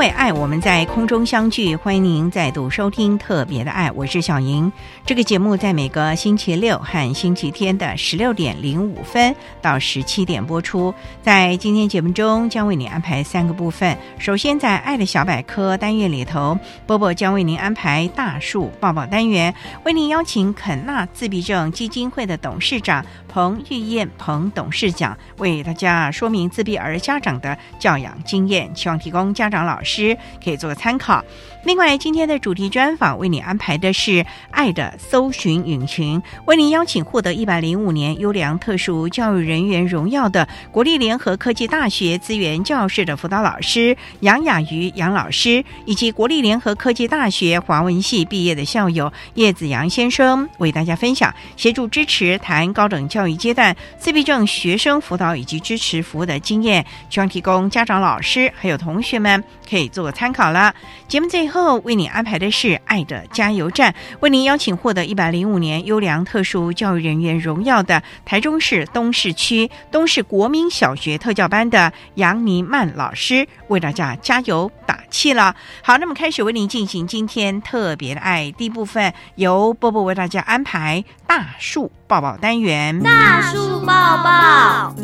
[0.00, 4.72] 为爱，我们在空中相聚，欢迎您再度收听特别的爱，我是小莹。
[5.04, 10.94] 这个节目在每个星期六和星期天的十六点零五分到十七点播出。
[11.20, 13.94] 在今天节目中，将为您安排三个部分。
[14.18, 19.54] 首先，在爱的小百科单元里头，波波将为您安排大树抱抱单元，
[19.84, 29.89] 为您邀请肯纳自闭症基金会的董事长彭玉燕彭董事长为大家说明自闭儿家长的教养经验，希望提供家长老师。
[29.90, 31.24] 师可以做个参考。
[31.64, 60.74] 另外，今天的主题专访为你安排的是“爱的搜寻引擎”，为您邀请获得一百零五年优良特殊教育人员荣耀的国立联合科技大学资源教室的辅导老师杨雅瑜杨老师，以及国立联合科技大学华文系毕业的校友叶子阳先生，为大家分享协助支持谈高等教育阶段自闭症学生辅导以及支持服务的经验，希望提供家长、老师还有同学们可以做个参考了。
[61.06, 75.54] 节目最后为你安排的是“爱的加油站”，为您邀请获得一百零五年优良特殊教育人员荣耀的台中市东市区东市国民小学特教班的杨尼曼老师，为大家加油打气了。
[75.82, 83.00] 好，那么开始为您进行今天特别的爱第一部分，由波波为大家安排大树抱抱单元。
[83.00, 84.94] 大树抱抱，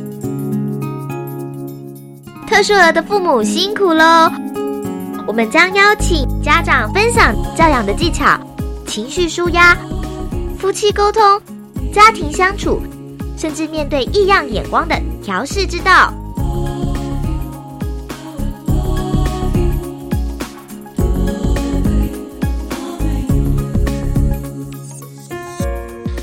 [2.47, 4.31] 特殊儿的父母辛苦喽。
[5.27, 8.39] 我们将邀请家长分享教养的技巧、
[8.87, 9.77] 情绪舒压、
[10.57, 11.23] 夫妻沟通、
[11.93, 12.81] 家庭相处，
[13.37, 16.15] 甚至面对异样眼光的调试之道。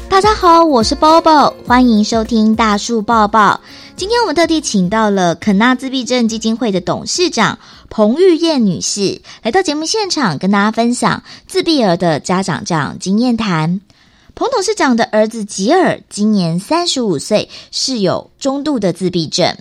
[0.10, 3.60] 大家好，我是包包，欢迎收听大树抱抱。
[3.96, 7.59] 今天我们特地请到了肯纳自闭症基金会的董事长
[7.92, 13.81] 彭玉燕女士来到节目现场，跟大家分享自闭儿的家长这样经验谈。
[14.34, 19.56] 彭董事长的儿子吉尔今年三十五岁，是有中度的自闭症。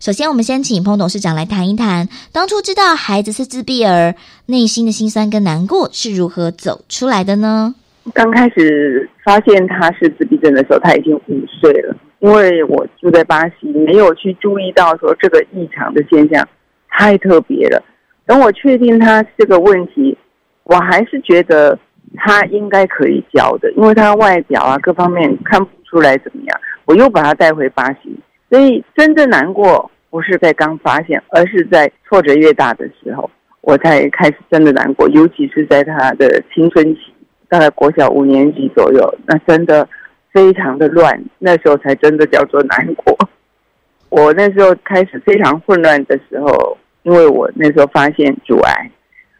[0.00, 4.14] 首先，我们先请彭董事长来谈一谈，当初知道孩子是自闭儿，
[4.46, 7.74] 内心的辛酸跟难过是如何走出来的呢？
[8.14, 11.94] 刚开始发现他是自闭症的时候，他已经五岁了。
[12.26, 16.44] 因为我住在巴西，没有去注意到说这个异常的现象
[16.88, 17.80] 太特别了。
[18.26, 20.18] 等我确定他这个问题，
[20.64, 21.78] 我还是觉得
[22.16, 26.60] 他应该可以教的，因为他外表啊各方面看不出来怎么样。
[26.84, 28.18] 我又把他带回巴西，
[28.50, 35.08] 所以真正难过不是在刚发现，而是在挫折越大的时候，我才开始真的难过。
[35.10, 37.02] 尤其是在他的青春期，
[37.48, 39.88] 大概国小五年级左右，那真的。
[40.36, 43.16] 非常的乱，那时候才真的叫做难过。
[44.10, 48.90] 我那时候开始非常混乱的时候，因为我那时候发现阻碍，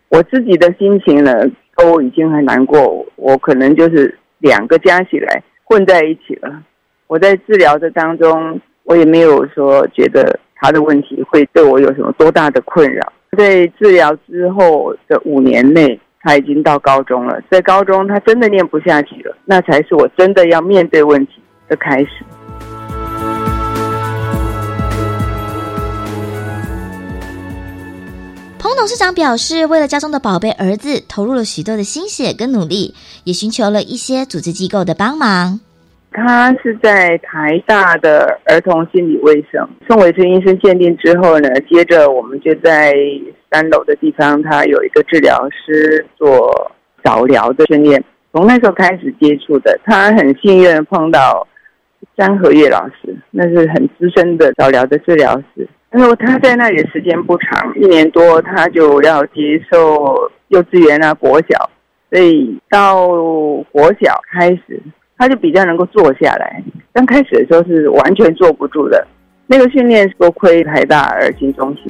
[0.08, 1.34] 我自己的心情呢
[1.76, 3.04] 都已经很难过。
[3.16, 6.62] 我可能就是两个加起来混在一起了。
[7.08, 13.12] 我在治疗的当中，我也没有说觉得他的问题会对我有什么多大的困扰。
[13.36, 16.00] 在治疗之后的五年内。
[16.26, 21.34] 他已经到高中了，在高中他真的念不下去了，那才是我真的要面对问题
[21.68, 22.08] 的开始。
[28.58, 35.60] 彭董事长表示，为了家中的宝贝儿子，投入了许多的心血跟努力，也寻求了一些组织机构的帮忙。
[36.16, 42.94] 他是在台大的儿童心理卫生，宋伟春医生鉴定之后呢，接着我们就在
[43.50, 46.72] 三楼的地方，他有一个治疗师做
[47.04, 48.02] 早疗的训练，
[48.32, 49.78] 从那时候开始接触的。
[49.84, 51.46] 他很幸运碰到
[52.16, 55.68] 张和月老师，那是很资深的早疗的治疗师。
[55.90, 61.70] 然后他在那里时间不长，一年多他就要接受幼稚园啊、国小，
[62.10, 63.06] 所以到
[63.70, 64.80] 国小开始。
[65.18, 69.06] 他就比较能够坐下来，刚开始的时候是完全坐不住的。
[69.46, 71.84] 那个训练多亏台大儿心中心。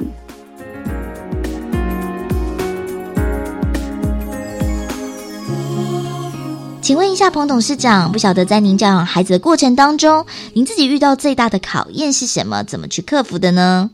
[6.81, 12.63] 请问一下彭董事长，不晓得在您教养孩子的过程当中，您自己遇到最大的考验是什么？
[12.63, 13.89] 怎么去克服的呢？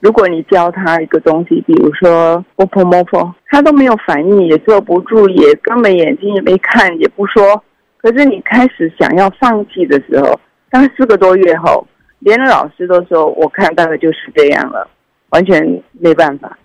[0.00, 7.62] 如果你教他一个东西，比如说摸碰摸碰，他都没有反应，也坐不住，也根本眼睛也没看，也不说。
[7.98, 10.40] 可是你开始想要放弃的时候，
[10.70, 11.86] 当四个多月后，
[12.20, 14.88] 连老师都说：“我看大概就是这样了，
[15.30, 16.56] 完全没办法。”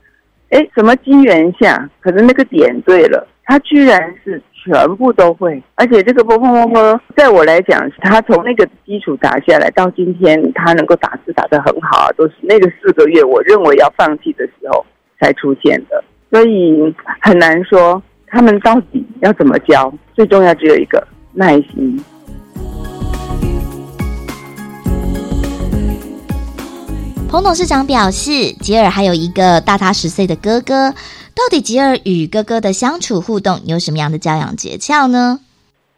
[0.51, 14.85] 哎，什么机缘下，可是那个点对了，他居然是全部都会，而且这个波波波波，在我来讲，他从那个基础打下来到今天，他能够打字打得很好，都是那个四个月我认为要放弃的时候
[15.19, 19.91] 才出现的，所以很难说他们到底要怎么教。
[20.13, 21.03] 最重要只有一个。
[21.33, 21.99] 耐心。
[27.29, 30.91] 彭董事长表示，吉尔还有一个大他十岁的哥哥。
[31.35, 35.39] 到底吉尔与哥哥的相处互动有什么样的教养诀窍呢？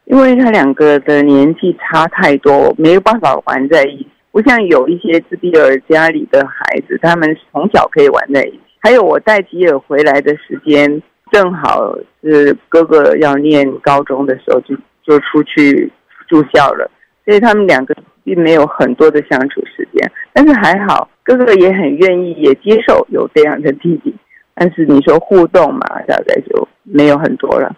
[0.06, 4.08] 因为他两个的年纪差太多，没有办法玩在一起。
[4.32, 8.60] 不像有一些自闭儿家里的孩子，他们从小可以玩在一起。
[8.78, 14.74] 还有我带吉尔回来的时间，正好是哥哥要念高中的时候就。
[15.06, 15.90] 就出去
[16.26, 16.90] 住校了，
[17.24, 17.94] 所以他们两个
[18.24, 20.10] 并没有很多的相处时间。
[20.32, 24.14] 但是还好，哥哥也很愿意，也接受有这样的弟弟。
[24.54, 27.74] 但是你说互动嘛，大概就没有很多了。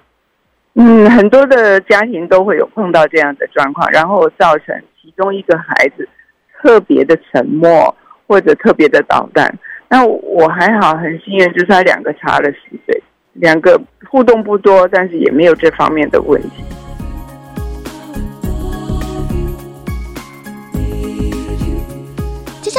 [0.74, 6.08] 嗯，很多的家庭都会有碰到这样的状况，然后造成其中一个孩子
[6.56, 7.94] 特别的沉默
[8.26, 9.52] 或者特别的捣蛋。
[9.88, 13.02] 那我还好，很幸运，就是他两个差了十岁，
[13.32, 16.62] 两个互动不多，但是也没有这方面的问题。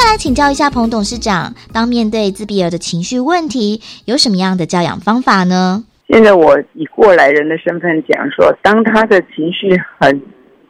[0.01, 5.83] 再来请教一下彭董事长，当面对自闭儿的情绪问题，有什么样的教养方法呢？
[6.07, 9.69] 现在我以过来人的身份讲说，当他的情绪
[9.99, 10.21] 很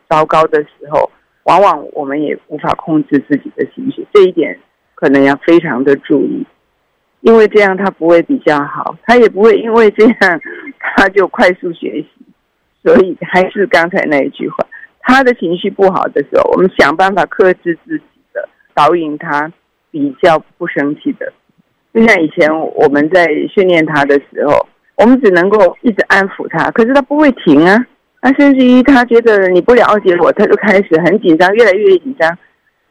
[0.10, 1.12] 糟糕的时候，
[1.44, 4.58] 往往我们也无法控制自己的情绪，这一点
[4.96, 6.44] 可能要非常的注意，
[7.22, 10.42] 因为这样他不会比较好，他也不会因为这样
[10.80, 12.10] 他就快速学习。
[12.82, 14.66] 所以还是刚才那一句话，
[15.02, 18.04] 他的情绪不好的时候，我们想办法克制自己。
[18.80, 19.52] 导引他
[19.92, 21.34] 比较不生气的，
[21.94, 24.66] 就像以前我们在训练他的时候，
[24.96, 27.78] 我们只能够一直安抚他，可是他不会停啊。
[28.22, 32.38] 那甚至于他觉得你不了解我，他就开始很紧张，越来越紧张。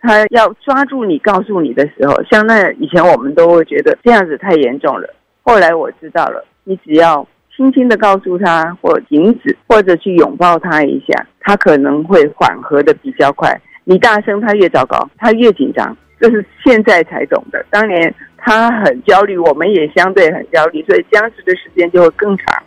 [0.01, 5.09] 他要抓住你，告诉你的时候，像那以前我们都会觉得这样子太严重了。
[5.43, 7.27] 后来我知道了，你只要
[7.57, 13.59] 轻轻的告诉他，或停止，或者去拥抱他一下，他可能会缓和的比较快。
[13.91, 17.65] 你大声，他越糟糕，他越紧张，这是现在才懂的。
[17.71, 22.63] 当年他很焦虑，我们也相对很焦虑，所以僵持的时间就会更长。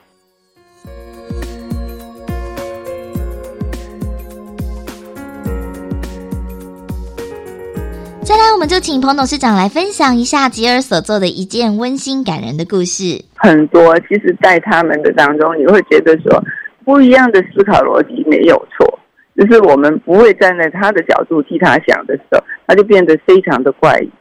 [8.24, 13.24] 再来，我们就请彭董事长来分享一下吉尔所做的一件温馨感人的故事。
[13.36, 16.44] 很多，其实，在他们的当中，你会觉得说，
[16.84, 18.98] 不一样的思考逻辑没有错。
[19.42, 24.12] 就是我们不会站在他的角度替他想的时候，他就变得非常的怪异。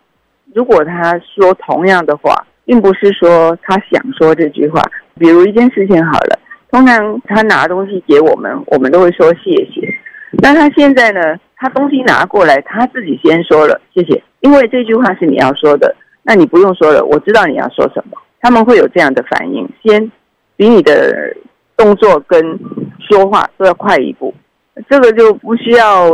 [0.54, 2.34] 如果他说同样的话，
[2.64, 4.82] 并不是说他想说这句话。
[5.18, 6.38] 比如一件事情好了，
[6.70, 9.94] 通常他拿东西给我们，我们都会说谢谢。
[10.42, 11.20] 那他现在呢？
[11.62, 18.16] 他东西拿过来，他自己先说了谢谢，因为这句话是你要说的，那你不用说了，我知道你要说什么。
[18.40, 20.10] 他们会有这样的反应，先
[20.56, 21.36] 比你的
[21.76, 22.58] 动作跟
[22.98, 24.32] 说话都要快一步。
[24.88, 26.08] 这个就不需要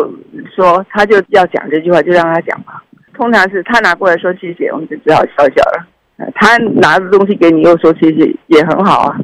[0.54, 2.82] 说，他就要讲这句话，就让他讲吧。
[3.14, 5.86] 通常是他拿过来说谢谢，我们就只好笑笑了。
[6.34, 9.16] 他拿着东西给你又说谢谢，也很好啊。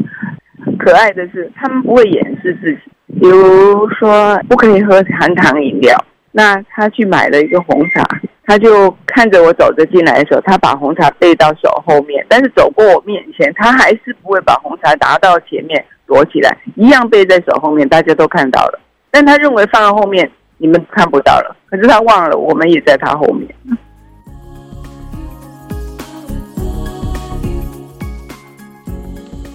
[0.78, 2.80] 可爱的是，他们不会掩饰自己。
[3.20, 5.96] 比如说，不可以喝含糖饮料，
[6.30, 8.02] 那他去买了一个红茶，
[8.44, 18.80] 他就看着我走着进来的时候，他把红茶背到手后面，但是走过我面前，他还是不会把红茶拿到前面躲起来，一样背在手后面，大家都看到了。
[19.14, 23.46] 但他认为放到后面你们看不到了，可是他忘了，我们也在他后面。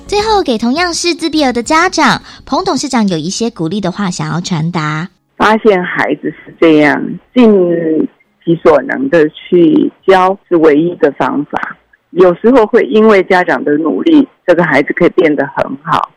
[0.06, 5.10] 最后，给同样是自闭儿的家长，彭董事长有一些鼓励的话想要传达。
[5.36, 8.08] 发现孩子是这样，尽
[8.46, 11.76] 其所能的去教是唯一的方法。
[12.12, 16.12] 有时候会因为家长的努力，这个孩子可以变得很好，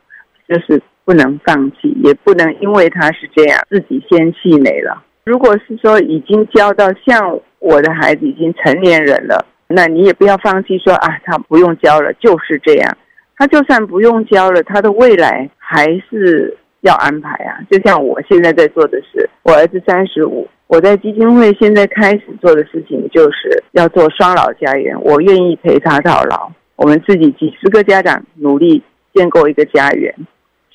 [0.46, 0.80] 就是
[1.10, 5.02] 不能放弃，也不能因为他是这样自己先气馁了。
[5.24, 12.96] 如果是说已经教到像我的孩子已经成年人了，那你也不要放弃说啊，他不用教了，就是这样。
[13.36, 17.58] 他就算不用教了，他的未来还是要安排啊。
[17.68, 26.52] 就像我现在在做的事，我儿子三十五，我在基金会现在开始做的事情就是要做双老家园，我愿意陪他到老。
[26.76, 28.80] 我们自己几十个家长努力
[29.12, 30.14] 建构一个家园，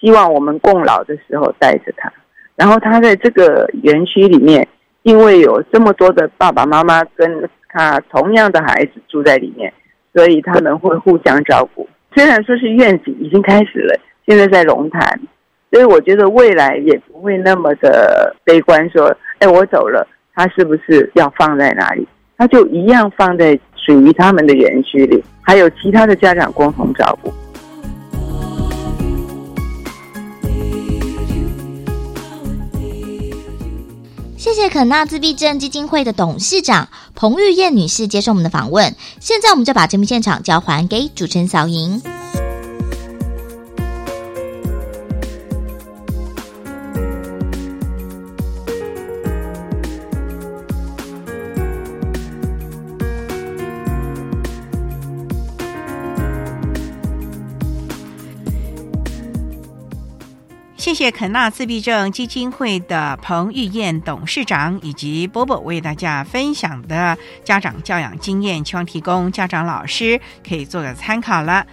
[0.05, 2.13] 希望我们共老的时候带着他。
[2.55, 4.67] 然后他在这个园区里面，
[5.01, 9.73] 因为有这么多的爸爸妈妈跟他同样的孩子住在里面，
[10.13, 11.89] 所以他们会互相照顾。
[12.13, 15.19] 虽然说是愿景已经开始了，现在在龙潭，
[15.71, 18.87] 所以我觉得未来也不会那么的悲观。
[18.91, 22.07] 说，哎，我走了，他是不是要放在哪里？
[22.37, 27.33] 他就一样放在属于他们的园区里，还有其他的家长共同照顾。
[34.45, 38.95] 谢谢肯纳自闭症基金会的董事长彭玉燕女士接受我们的访问。
[39.19, 41.99] 现在我们就把节目现场交还给主持人小莹。
[60.85, 71.65] 谢谢肯纳自闭症基金会的彭玉燕董事长以及波波为大家分享的家长教养经验，希望提供家长老师可以做个参考了。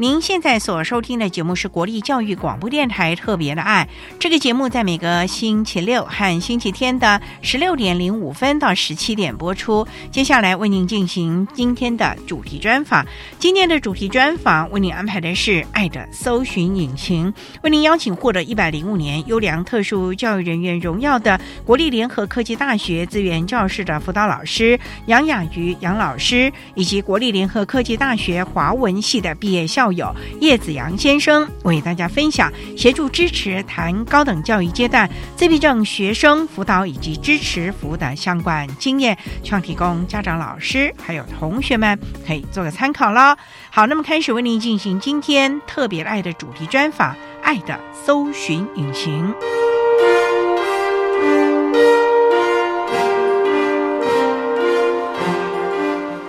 [0.00, 3.86] 您现在所收听的节目是国立教育广播电台特别的爱，
[4.18, 9.86] 这个节目在每个星期六和星期天的十六点零五分到十七点播出。
[10.10, 13.04] 接下来为您进行今天的主题专访，
[13.38, 17.30] 今天的主题专访为您安排的是爱的搜寻引擎，
[17.62, 29.89] 为您邀请获得一百零五年优良特殊教育人员荣耀的国立联合科技大学资源教室的辅导老师杨雅瑜杨老师，以及国立联合科技大学华文系的毕业校。
[29.92, 43.36] 有叶子阳先生为大家分享协助支持谈高等教育阶段自闭症学生辅导以及支持服务的相关经验，希望提供家长、老师还有同学们可以做个参考喽。
[43.70, 49.28] 好，那么开始为您进行今天特别爱的主题专访，《爱的搜寻引擎》。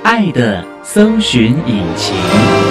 [0.03, 2.70] 爱的搜寻引擎。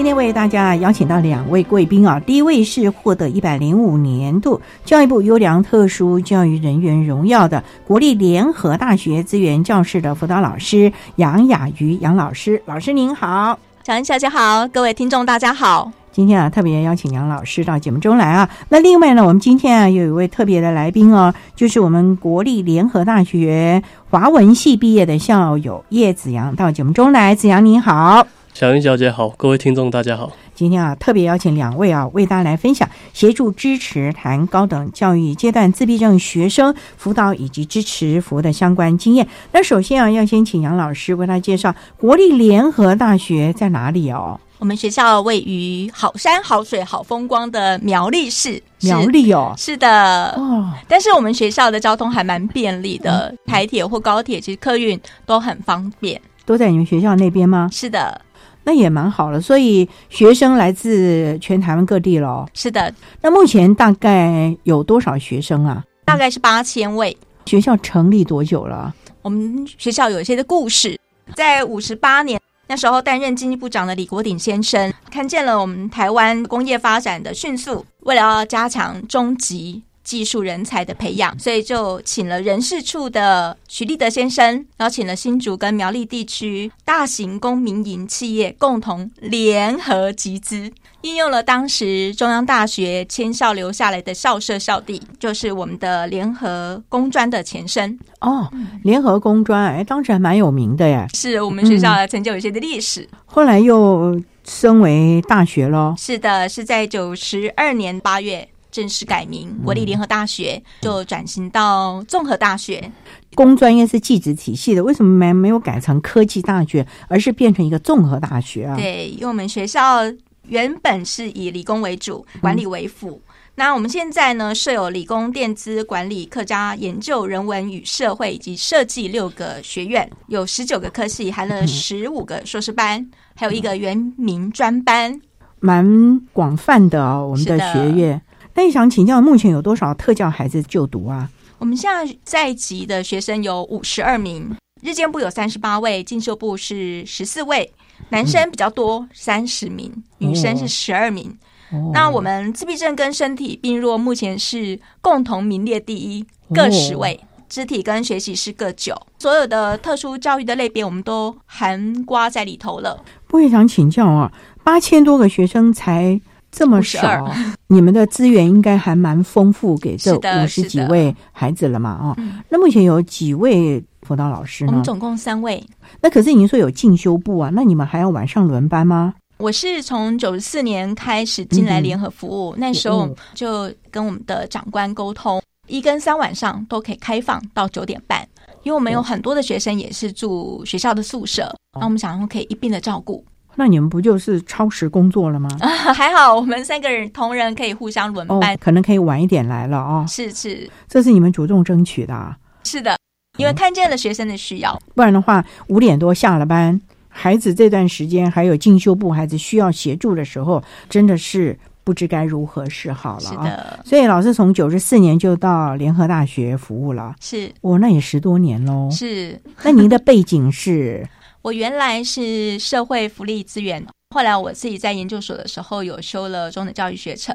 [0.00, 15.92] 今天为大家邀请到两位贵宾啊，第一位是获得一百零五年度教育部优良特殊教育人员荣耀的国立联合大学资源教室的辅导老师杨雅瑜杨老师，老师您好，小恩小姐好，各位听众大家好。
[16.10, 18.48] 今天啊，特别邀请杨老师到节目中来啊。
[18.70, 27.34] 那另外呢，我们今天啊，有一位特别的来宾哦，就是我们国立联合大学华文系毕业的校友叶子阳到节目中来。
[27.34, 28.26] 子阳您好。
[28.60, 30.30] 小云小姐好，各位听众大家好。
[30.54, 39.26] 今天啊，特别邀请两位啊，为大家来分享协助支持谈高等教育阶段自闭症学生辅导以及支持服务的相关经验。
[39.52, 44.38] 那首先啊，要先请杨老师为大家介绍国立联合大学在哪里哦。
[44.58, 50.70] 我们学校位于好山好水好风光的苗栗市，苗栗哦，是的哦。
[50.86, 56.20] 但是我们学校的交通还蛮便利的，台铁或高铁其实客运都很方便。
[56.44, 57.70] 都在你们学校那边吗？
[57.72, 58.20] 是的。
[58.64, 62.46] 那也蛮好了，所以学生来自全台湾各地喽。
[62.54, 65.84] 是的，那目前大概有多少学生啊？
[66.04, 67.16] 大概是八千位。
[67.46, 68.94] 学校成立多久了？
[69.22, 70.98] 我们学校有一些的故事，
[71.34, 79.82] 在五十八年那时候担任经济部长的李国鼎先生看见了我们台湾工业发展的迅速，为了要加强中级。
[80.02, 97.98] 技术人才的培养，所以就请了人事处的徐立德先生，邀请了新竹跟苗栗地区大型公民营企业共同联合集资，应用了当时中央大学迁校留下来的校舍校地，就是我们的联合工专的前身。
[98.20, 98.50] 哦，
[98.82, 103.08] 联合工专，哎，当时还蛮有名的耶，是我们学校曾经有一些的历史。
[103.26, 105.94] 后来又升为大学喽。
[105.96, 112.90] 是的，是在九十二年八月正式改名国立联合大学，就转型到综合大学。
[113.34, 118.76] 工专业是技职体系的，为什么没没有改成科技大学，而是变成一个综合大学啊？
[118.76, 120.00] 对，因为我们学校
[120.48, 123.20] 原本是以理工为主，管理为辅。
[123.56, 135.20] 那我们现在呢，设有理工、电资、管理、客家研究、人文与社会以及设计六个学院，有十九个科系，含了十五个硕士班，还有一个原民专班，
[135.58, 137.28] 蛮广泛的哦。
[137.30, 138.22] 我们的学业，
[138.54, 141.30] 那你想请教，目前有多少特教孩子就读啊？
[141.58, 147.72] 我们现在在籍的学生有五十二名，日间部有三十八位，进修部是十四位，
[148.08, 151.36] 男生比较多，三十名，女生是十二名。
[151.72, 157.20] 哦那我们自闭症跟身体病弱目前是共同名列第一，各十位。
[157.48, 163.04] 肢体跟学习是各九，所有的特殊教育的类别我们都含刮在里头了。
[163.30, 164.30] 我也想请教啊，
[164.62, 167.32] 八千多个学生才这么少，
[167.68, 171.98] 你们的资源应该还蛮丰富，给这五十几位孩子了嘛？
[172.02, 174.84] 哦，嗯那目前有几位辅导老师呢我们？
[174.84, 175.64] 总共三位，
[176.00, 179.14] 那可是您说有进修部啊，那你们还要晚上轮班吗？
[179.38, 188.26] 我是从九十四年开始进来联合服务，那时候嗯就跟我们的长官沟通，一跟三晚上都可以开放到九点半，
[188.64, 193.24] 因为我们有很多的学生也是住学校的宿舍，那我们想说可以一并的照顾。
[193.60, 195.50] 那你们不就是超时工作了吗？
[195.60, 200.02] 啊， 还好我们三个人同仁可以互相轮哦班，，可能可以晚一点来了哦。
[200.08, 202.96] 是是这是你们主动争取的啊，是的，
[203.36, 204.80] 因为看见了学生的需要。
[204.94, 213.44] 不然的话，五点多下了班，孩子这段时间还有进修部孩子需要协助的时候，真的是不知该如何是好了啊。
[213.44, 218.88] 是的，所以老师从九十四年就到联合大学服务了，是哦，那也十多年喽。
[218.90, 221.06] 是，那您的背景是
[221.42, 223.84] 我原来是社会福利资源。
[224.12, 227.32] 后来我自己在研究所的时候有修了中等教育学程，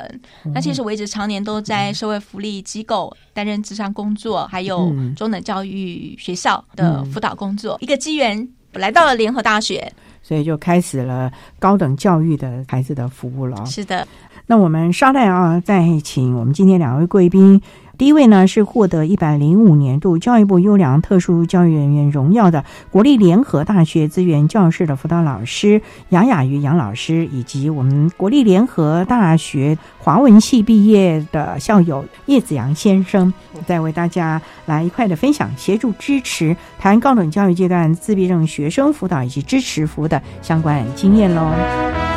[0.54, 7.78] 那其实我一直常年都在社会福利机构担任职场工作，还有嗯中等教育学校的辅导工作。
[7.80, 9.90] 一个机缘我来到了联合大学，
[10.22, 13.66] 所以就开始了高等教育的孩子的服务了哦。
[13.66, 14.06] 是的，
[14.48, 17.62] 那我们稍待啊，再请我们今天两位贵宾。
[17.98, 33.34] 第一位呢是获得一百零五年度教育部优良特殊教育人员荣耀的国立联合大学资源教室的辅导老师杨雅瑜杨老师，以及我们国立联合大学华文系毕业的校友叶子阳先生，
[33.66, 42.15] 再为大家来一块的分享协助支持台湾高等教育阶段自闭症学生辅导以及支持服务的相关经验喽。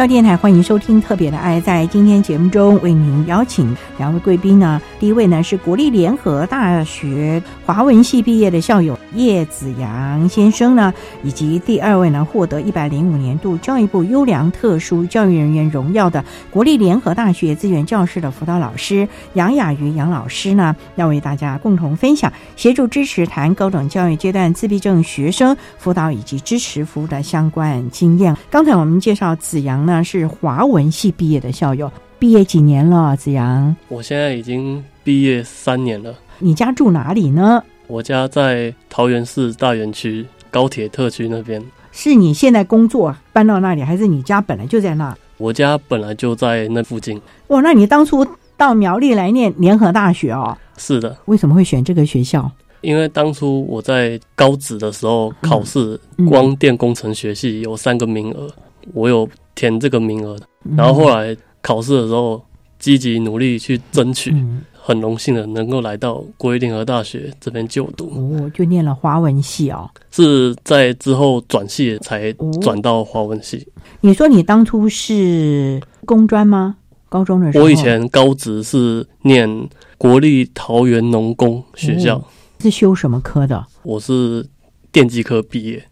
[0.00, 1.60] 教电台欢迎收听《特别的爱》。
[1.62, 4.80] 在今天节目中，为您邀请两位贵宾呢。
[4.98, 10.90] 第一位呢是国立联合大学华文系毕业的校友叶子阳先生呢，
[11.22, 28.34] 以及第二位呢获得一百零五年度教育部优良特殊教育人员荣耀的国立联合大学资源教室的辅导老师杨雅瑜杨老师呢，要为大家共同分享协助支持谈高等教育阶段自闭症学生辅导以及支持服务的相关经验。
[28.50, 29.89] 刚才我们介绍子阳。
[29.90, 33.16] 那是华文系毕业的校友，毕业几年了？
[33.16, 36.14] 子阳，我现在已经毕业三年了。
[36.38, 37.62] 你家住哪里呢？
[37.88, 41.60] 我家在桃园市大园区高铁特区那边。
[41.90, 45.12] 是你现在工作搬到那里，还是你家本来就在那？
[45.38, 47.20] 我家本来就在那附近。
[47.48, 48.24] 哇，那你当初
[48.56, 50.56] 到苗栗来念联合大学哦？
[50.76, 51.16] 是的。
[51.24, 52.48] 为什么会选这个学校？
[52.82, 58.48] 因为当初我在高职的时候考试，光电工程学系有三个名额，
[58.94, 59.28] 我有。
[59.60, 62.42] 填这个名额的，然后后来考试的时候
[62.78, 64.34] 积极努力去争取，
[64.72, 68.06] 很荣幸的能够来到国立联合大学这边就读。
[68.06, 73.68] 哦，就念了华文系哦，是在之后转系才转到华文系。
[74.00, 76.76] 你说你当初是工专吗？
[77.10, 79.68] 高中的时候，我以前高职是念
[79.98, 82.24] 国立桃园农工学校，
[82.60, 83.66] 是修什么科的？
[83.82, 84.46] 我是
[84.90, 85.84] 电机科毕业，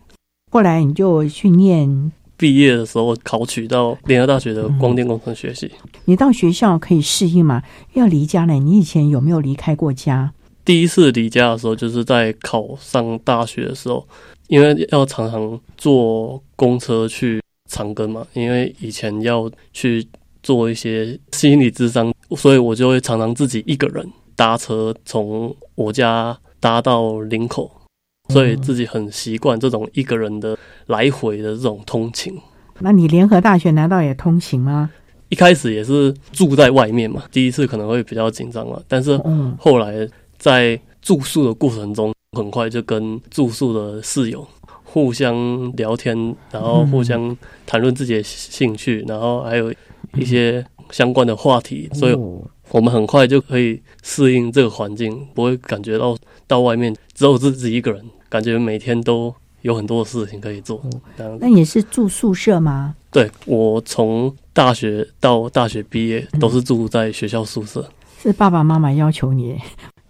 [0.51, 2.13] 后来你就去念。
[2.39, 5.71] 毕业的时候考取到联合大学的光电工程学系。
[6.05, 7.63] 你到学校可以适应吗？
[7.95, 8.55] 要离家呢？
[8.55, 10.33] 你以前有没有离开过家？
[10.65, 14.07] 第一次离家的时候，就是在考上大学的时候，
[14.47, 20.07] 因为要常常坐公车去长庚嘛，因为以前要去
[20.43, 27.71] 做一些心理智商，所以我就会常常自己一个人搭车从我家搭到林口。
[28.29, 32.37] 所以自己很习惯这种一个人的来回的这种通勤。
[32.81, 34.91] 那你联合大学难道也通勤吗？
[35.31, 38.81] 一开始也是住在外面嘛，第一次可能会比较紧张嘛。
[38.87, 39.21] 但是
[39.59, 44.47] 后来在住宿的过程中，很快就跟住宿的室友
[44.85, 46.17] 互相聊天，
[46.51, 47.37] 然后互相
[47.67, 49.73] 谈论自己的兴趣，然后还有
[50.17, 51.91] 一些相关的话题。
[51.93, 52.15] 所以
[52.71, 58.03] 我们很快就可以适应这个环境，不会感觉到到外面只有自己一个人。
[58.29, 60.81] 感觉每天都有很多事情可以做。
[61.41, 62.95] 那你是住宿舍吗？
[63.11, 67.89] 对，我从大学到大学毕业都是住在学校宿舍。
[68.21, 69.59] 是爸爸妈妈要求你？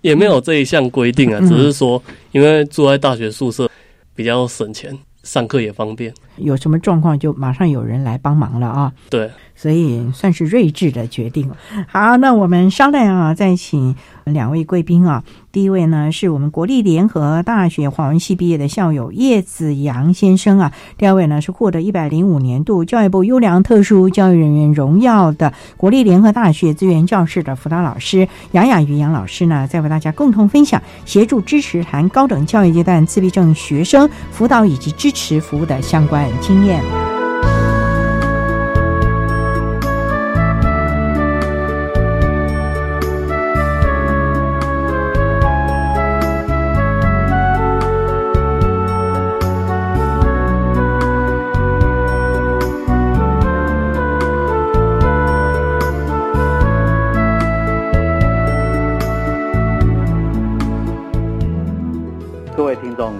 [0.01, 2.03] 也没有这一项规定啊，只是说
[2.33, 3.71] 因为住在大学宿舍
[4.15, 6.13] 比较省钱，上课也方便。
[6.37, 8.93] 有什么状况就马上有人来帮忙了啊？
[9.11, 9.31] 对。
[9.61, 11.51] 所以算是睿智的决定。
[11.88, 15.25] 好，那我们稍待啊，再请两位贵宾啊。
[15.51, 20.73] 第一位呢，是我们国立联合大学华文系毕业的校友叶子阳先生啊。
[20.97, 37.18] 第二位呢，是获得一百零五年度教育部优良特殊教育人员荣耀的国立联合大学资源教室的辅导老师杨雅瑜杨老师呢，在为大家共同分享协助支持谈高等教育阶段自闭症学生辅导以及支持服务的相关经验。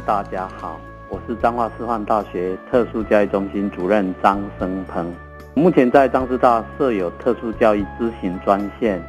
[0.09, 5.15] 大家好，我是彰化师范大学特殊教育中心主任张生鹏。
[5.53, 9.03] 目前在彰师大设有特殊教育咨询专线，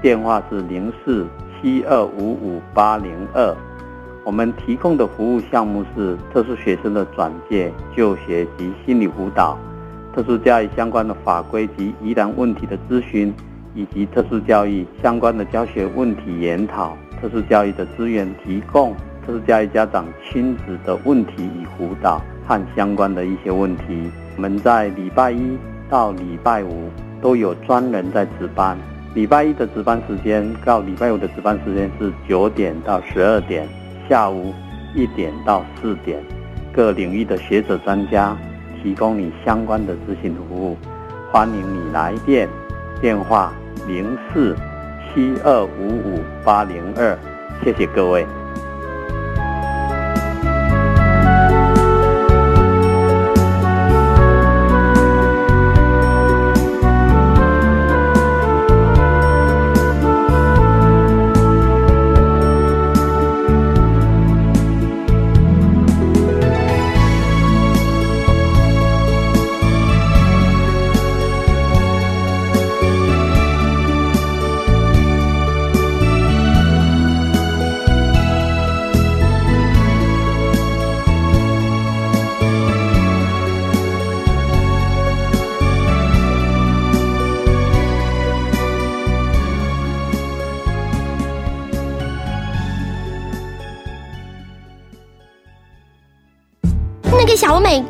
[0.00, 1.26] 电话是零四
[1.60, 3.54] 七二五五八零二。
[4.24, 9.58] 我们提供的服务项目是特殊学生的转介、就学及心理辅导，
[10.14, 13.34] 特殊教育相关的法规及疑难问题的咨询，
[13.74, 18.96] 以及特殊教育相关的教学问题研讨、特殊教育的资源提供。
[19.28, 25.58] 特殊教育家长亲子的问题与辅导和相关的一些问题，我们在礼拜一
[25.90, 26.88] 到礼拜五
[27.20, 28.74] 都有专人在值班。
[29.12, 33.68] 礼拜一的值班时间到礼拜五的值班时间是九点到十二点，
[34.08, 34.54] 下午
[34.94, 36.22] 一点到四点。
[36.72, 38.34] 各领域的学者专家
[38.82, 40.76] 提供你相关的咨询服务，
[41.30, 42.48] 欢迎你来电，
[42.98, 43.52] 电话
[43.86, 44.56] 零四
[45.12, 47.18] 七二五五八零二，
[47.62, 48.26] 谢谢各位。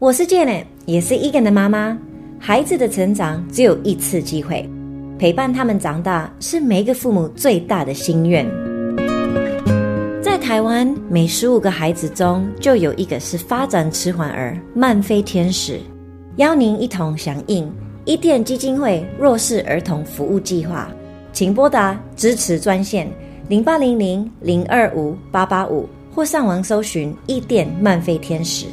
[0.00, 1.98] 我是 Jane，也是 Egan 的妈妈。
[2.38, 4.66] 孩子的成长只有一次机会，
[5.18, 8.48] 陪伴他们长大是每一个父母最大的心愿。
[10.22, 15.78] 在台湾，每十五个孩子中就有一个是发展迟缓儿、慢飞天使。
[16.36, 17.70] 邀您一同响应
[18.06, 20.90] 伊甸基金会弱势儿童服务计划，
[21.30, 23.06] 请拨打支持专线
[23.48, 28.64] 零八零零零二五八八五，或上网搜寻伊甸慢飞天使。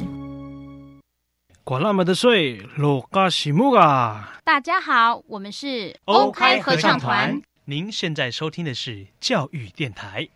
[1.68, 4.38] 管那么的水，罗嘎西木啊！
[4.42, 7.42] 大家好，我们是 OK 合唱团。
[7.66, 10.26] 您现在收听的是教育电台。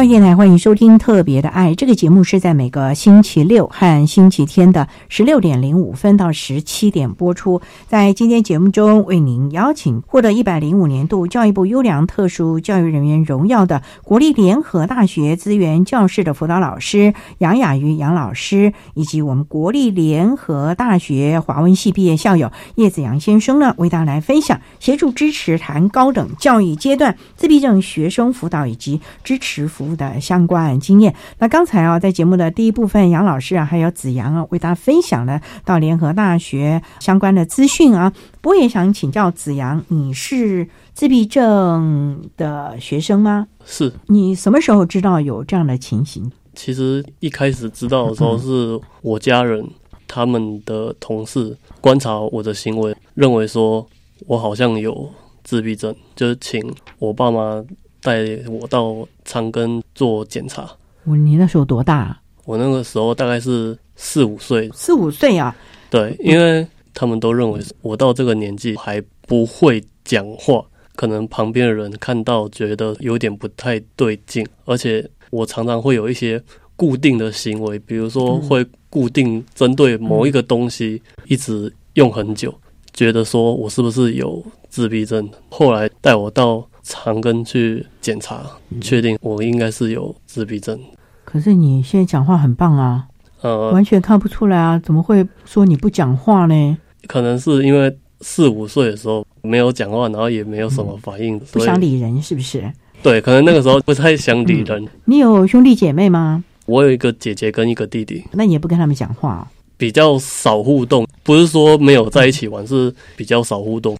[0.00, 7.60] 教育电台欢迎收听《特别的爱》这个节目，是在每个星期六和星期天的十六点零五分到十七点播出。
[7.86, 31.14] 在今天节目中，为您邀请获得一百零五年度教育部优良特殊教育人员荣耀的国立联合大学资源教室的辅导老师杨雅瑜杨老师，以及我们国立联合大学华文系毕业校友叶子阳先生呢，为大家来分享协助支持谈高等教育阶段自闭症学生辅导以及支持服务的相关经验。
[31.38, 38.12] 那刚才啊，在节目的第一部分，杨老师啊，还有子阳啊，为大家分享了到联合大学相关的资讯啊。
[38.40, 43.48] 不过也想请教子阳，你是自闭症的学生吗？
[43.64, 43.92] 是。
[44.06, 46.30] 你什么时候知道有这样的情形？
[46.54, 49.64] 其实一开始知道的时候，是我家人
[50.08, 53.86] 他们的同事观察我的行为，认为说
[54.26, 55.08] 我好像有
[55.44, 56.60] 自闭症，就是请
[56.98, 57.64] 我爸妈
[58.02, 60.70] 带我到长庚做检查。
[61.04, 62.20] 我你那时候多大？
[62.44, 64.68] 我那个时候大概是四五岁。
[64.74, 65.54] 四五岁啊？
[65.88, 70.64] 对，因为他们都认为我到这个年纪还不会讲话，
[70.96, 76.42] 可能旁边的人看到觉得有点不太对劲，而且我常常会有一些
[76.76, 82.52] 固定的行为，比如说会固定针对某一个东西一直用很久，
[82.92, 85.28] 觉得说我是不是有自闭症？
[85.48, 88.42] 后来带我到长庚去检查，
[88.80, 90.76] 确定我应该是有自闭症。
[91.24, 93.06] 可是你现在讲话很棒啊，
[93.42, 96.76] 呃，完全看不出来啊，怎么会说你不讲话呢？
[97.06, 102.70] 可能是因为四五岁的时候没有讲话，然后也没有什么反应，不想理人是不是？
[103.00, 104.86] 对，可能那个时候不太想理人。
[105.04, 106.42] 你有兄弟姐妹吗？
[106.66, 108.24] 我有一个姐姐跟一个弟弟。
[108.32, 109.48] 那你也不跟他们讲话？
[109.76, 113.96] 比较少互动，不是说没有在一起玩，是比较少互动，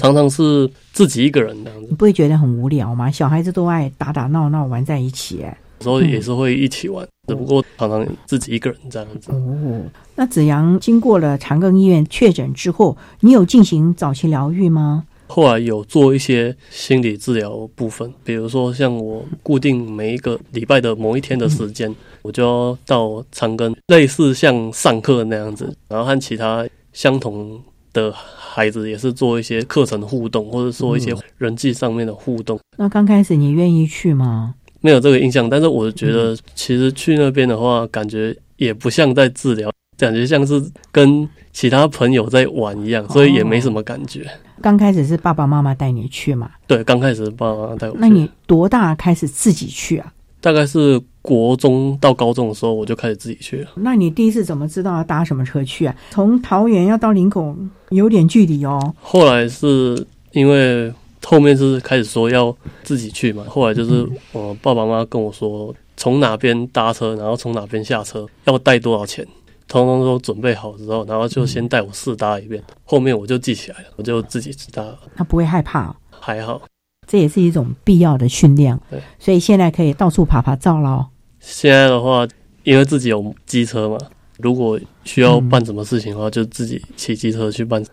[0.00, 1.86] 常常是自己一个人这样子。
[1.88, 3.10] 你不会觉得很无聊吗？
[3.10, 9.30] 小孩子都爱打打闹闹玩在一起，哎，有时候也是会一起玩，只不过常常自己一个人这样子。
[9.32, 9.82] 哦，
[10.16, 15.04] 那子阳经过了长庚医院确诊之后，你有进行早期疗愈吗？
[15.26, 27.58] 后来有做一些心理治疗部分，比如说像我固定每一个礼拜的某一天的时间，我就要到长庚，类似像上课那样子，然后和其他相同
[27.94, 32.60] 的孩子也是做一些课程互动，或者说一些人际上面的互动。
[32.76, 34.54] 那刚开始你愿意去吗？
[34.82, 44.30] 没有这个印象，但是我觉得其实去那边的话，感觉也不像在治疗，感觉像是跟其他朋友在玩一样，所以也没什么感觉。
[44.60, 46.50] 刚开始是爸爸妈妈带你去嘛？
[46.66, 47.98] 对，刚开始爸爸妈妈带我去。
[47.98, 50.12] 那你多大开始自己去啊？
[50.40, 53.70] 大概是国中到高中的时候，我就开始自己去了。
[53.76, 55.96] 那你第一次怎么知道要搭什么车去啊？
[56.10, 57.56] 从桃园要到林口
[57.88, 58.94] 有点距离哦。
[59.00, 60.92] 后来是因为
[61.24, 69.26] 后面是开始说要自己去嘛，后来就是我爸爸妈妈跟我说，从哪边搭车，然后从哪边下车，要带多少钱，
[69.66, 74.98] 通通都准备好之后，然后就先带我试搭一遍，后面我就记起来了，我就自己搭了。
[75.16, 76.60] 他不会害怕，还好。
[77.06, 81.06] 这也是一种必要的训练，对，所以现在可以到处爬爬照喽。
[81.46, 82.26] 现在的话，
[82.62, 83.98] 因为自己有机车嘛，
[84.38, 87.84] 如果需要办什么事情的话，就自己骑机车去办。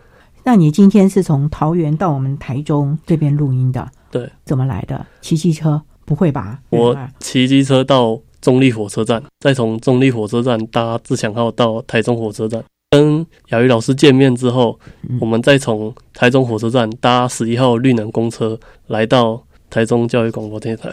[0.44, 3.88] 那你今天是从桃园到我们台中这边录音的？
[4.10, 5.06] 对，怎么来的？
[5.22, 5.82] 骑机车？
[6.06, 6.60] 不会吧？
[6.70, 12.64] 我骑机车到中立火车站，再从中立火车站搭自强号到台中火车站。
[12.90, 14.80] 跟雅瑜老师见面之后，
[15.20, 20.90] 我们再从台中火车站搭十一号绿能公车来到台中教育广播电台。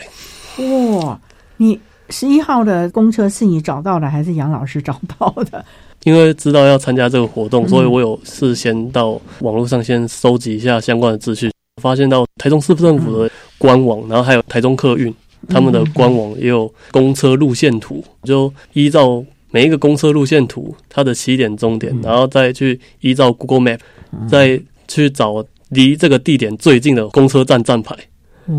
[0.98, 1.20] 哇，
[1.56, 5.64] 你十一号的公车是你找到的，还是杨老师找到的？
[6.04, 11.50] 因为知道要参加这个活动，所以我有事先到网络上先收集一下相关的资讯，
[11.82, 15.14] 发现到台中市政府的官网，然后还有台中客运
[15.48, 19.24] 他们的官网也有公车路线图，就依照。
[19.50, 23.78] 每一个公车路线图，它的起点、终点，然后再去依照 Google Map，
[24.28, 27.96] 再去找离这个地点最近的公车站站牌，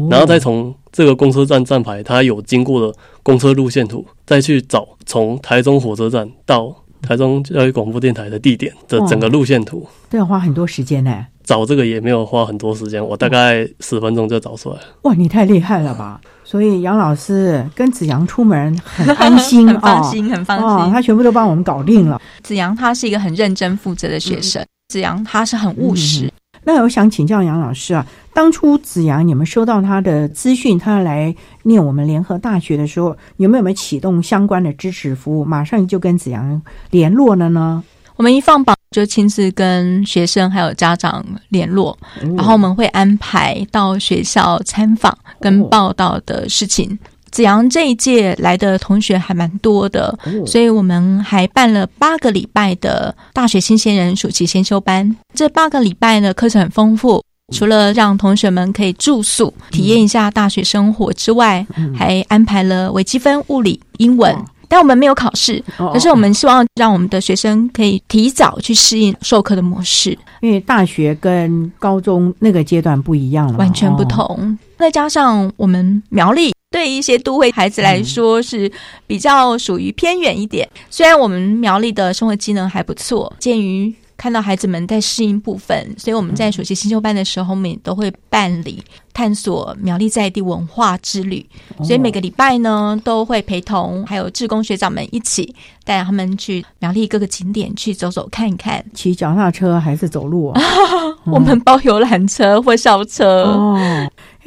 [0.09, 9.87] 然后再从这个公车站站牌它有经过的公车路线图，再去找从台中火车站到台中教育广播电台的地点的整个路线图。
[10.09, 11.25] 都要花很多时间呢。
[11.45, 14.81] 找这个也没有花很多时间，我大概十分钟就找出来了。
[15.03, 16.19] 哇，你太厉害了吧！
[16.43, 20.91] 所以杨老师跟子阳出门很安心， 很放心，很放心。
[20.91, 22.21] 他全部都帮我们搞定了。
[22.43, 26.29] 子阳他是一个很认真负责的学生，子阳他是很务实。
[26.71, 35.43] 那我想请教杨老师啊，当初子阳你们收到他的资讯，他来念我们联合大学的时候，有没有没启动相关的支持服务？
[35.43, 37.83] 马上就跟子阳联络了呢？
[38.15, 41.97] 我们一放榜就亲自跟学生还有家长联络，
[42.37, 46.99] 然后我们会安排到学校参访跟报道的事情。
[47.31, 55.15] 子阳这一届来的同学还蛮多的，所以我们还办了八个礼拜的大学新鲜人暑期先修班。
[55.33, 61.65] 这八个礼拜呢，课程很丰富，除了让同学们可以住宿体验一下大学生活之外，
[61.95, 64.35] 还安排了微积分、物理、英文。
[64.71, 74.55] 但我们没有考试，可是我们希望让我们的学生可以提早去适应授课的模式，因为大学跟高中那个阶段不一样了，完全不同。
[74.77, 78.71] 再加上我们苗栗对一些都会孩子来说是
[79.07, 83.93] 比较属于偏远一点，虽然我们苗栗的生活机能还不错，鉴于。
[84.19, 91.49] 看到孩子们在适应部分，所以我们在暑期新修班的时候，我们也都会办理探索苗栗在地文化之旅。
[91.81, 95.55] 所以每个礼拜呢，都会陪同还有志工学长们一起
[95.85, 98.83] 带他们去苗栗各个景点去走走看一看。
[98.93, 100.53] 骑脚踏车还是走路？
[101.25, 103.43] 我们包游览车或校车。
[103.43, 103.79] 哦，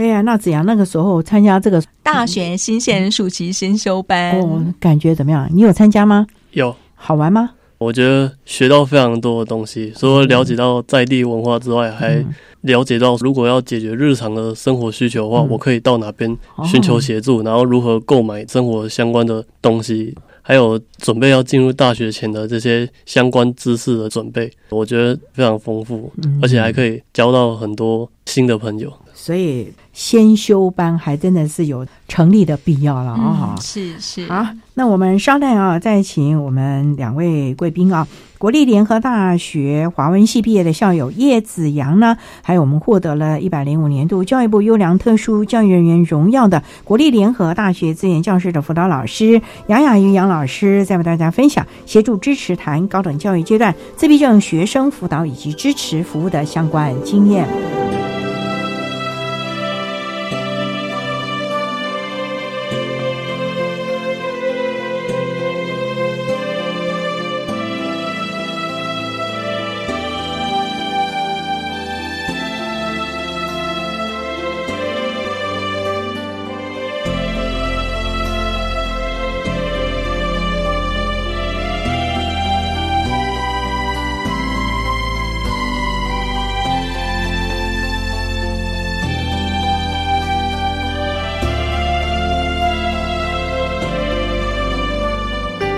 [0.03, 5.49] 哎呀，那子阳那个时候参加这个大学新鲜暑期新修班，哦，感觉怎么样？
[5.53, 6.27] 你有参加吗？
[6.51, 7.51] 有，好玩吗？
[7.79, 12.21] 我觉得学到非常多的东西，除了了解到在地文化之外，还
[12.63, 20.13] 了解到如果要解决日常的生活需求的话，我可以到哪边寻求协助，然后如何购买生活相关的东西，
[20.43, 26.13] 还有准备要进入大学前的这些相关知识的准备，我觉得非常丰富，
[26.43, 28.93] 而且还可以交到很多新的朋友。
[29.15, 33.55] 所以先修班还真的是有成立的必要了啊！
[33.61, 57.47] 是是好，那我们稍待啊，再请我们两位贵宾啊，国立联合大学华文系毕业的校友叶子阳呢，还有我们获得了一百零五年度教育部优良特殊教育人员荣耀的国立联合大学资源教室的辅导老师杨雅瑜杨老师，再为大家分享协助支持谈高等教育阶段自闭症学生辅导以及支持服务的相关经验。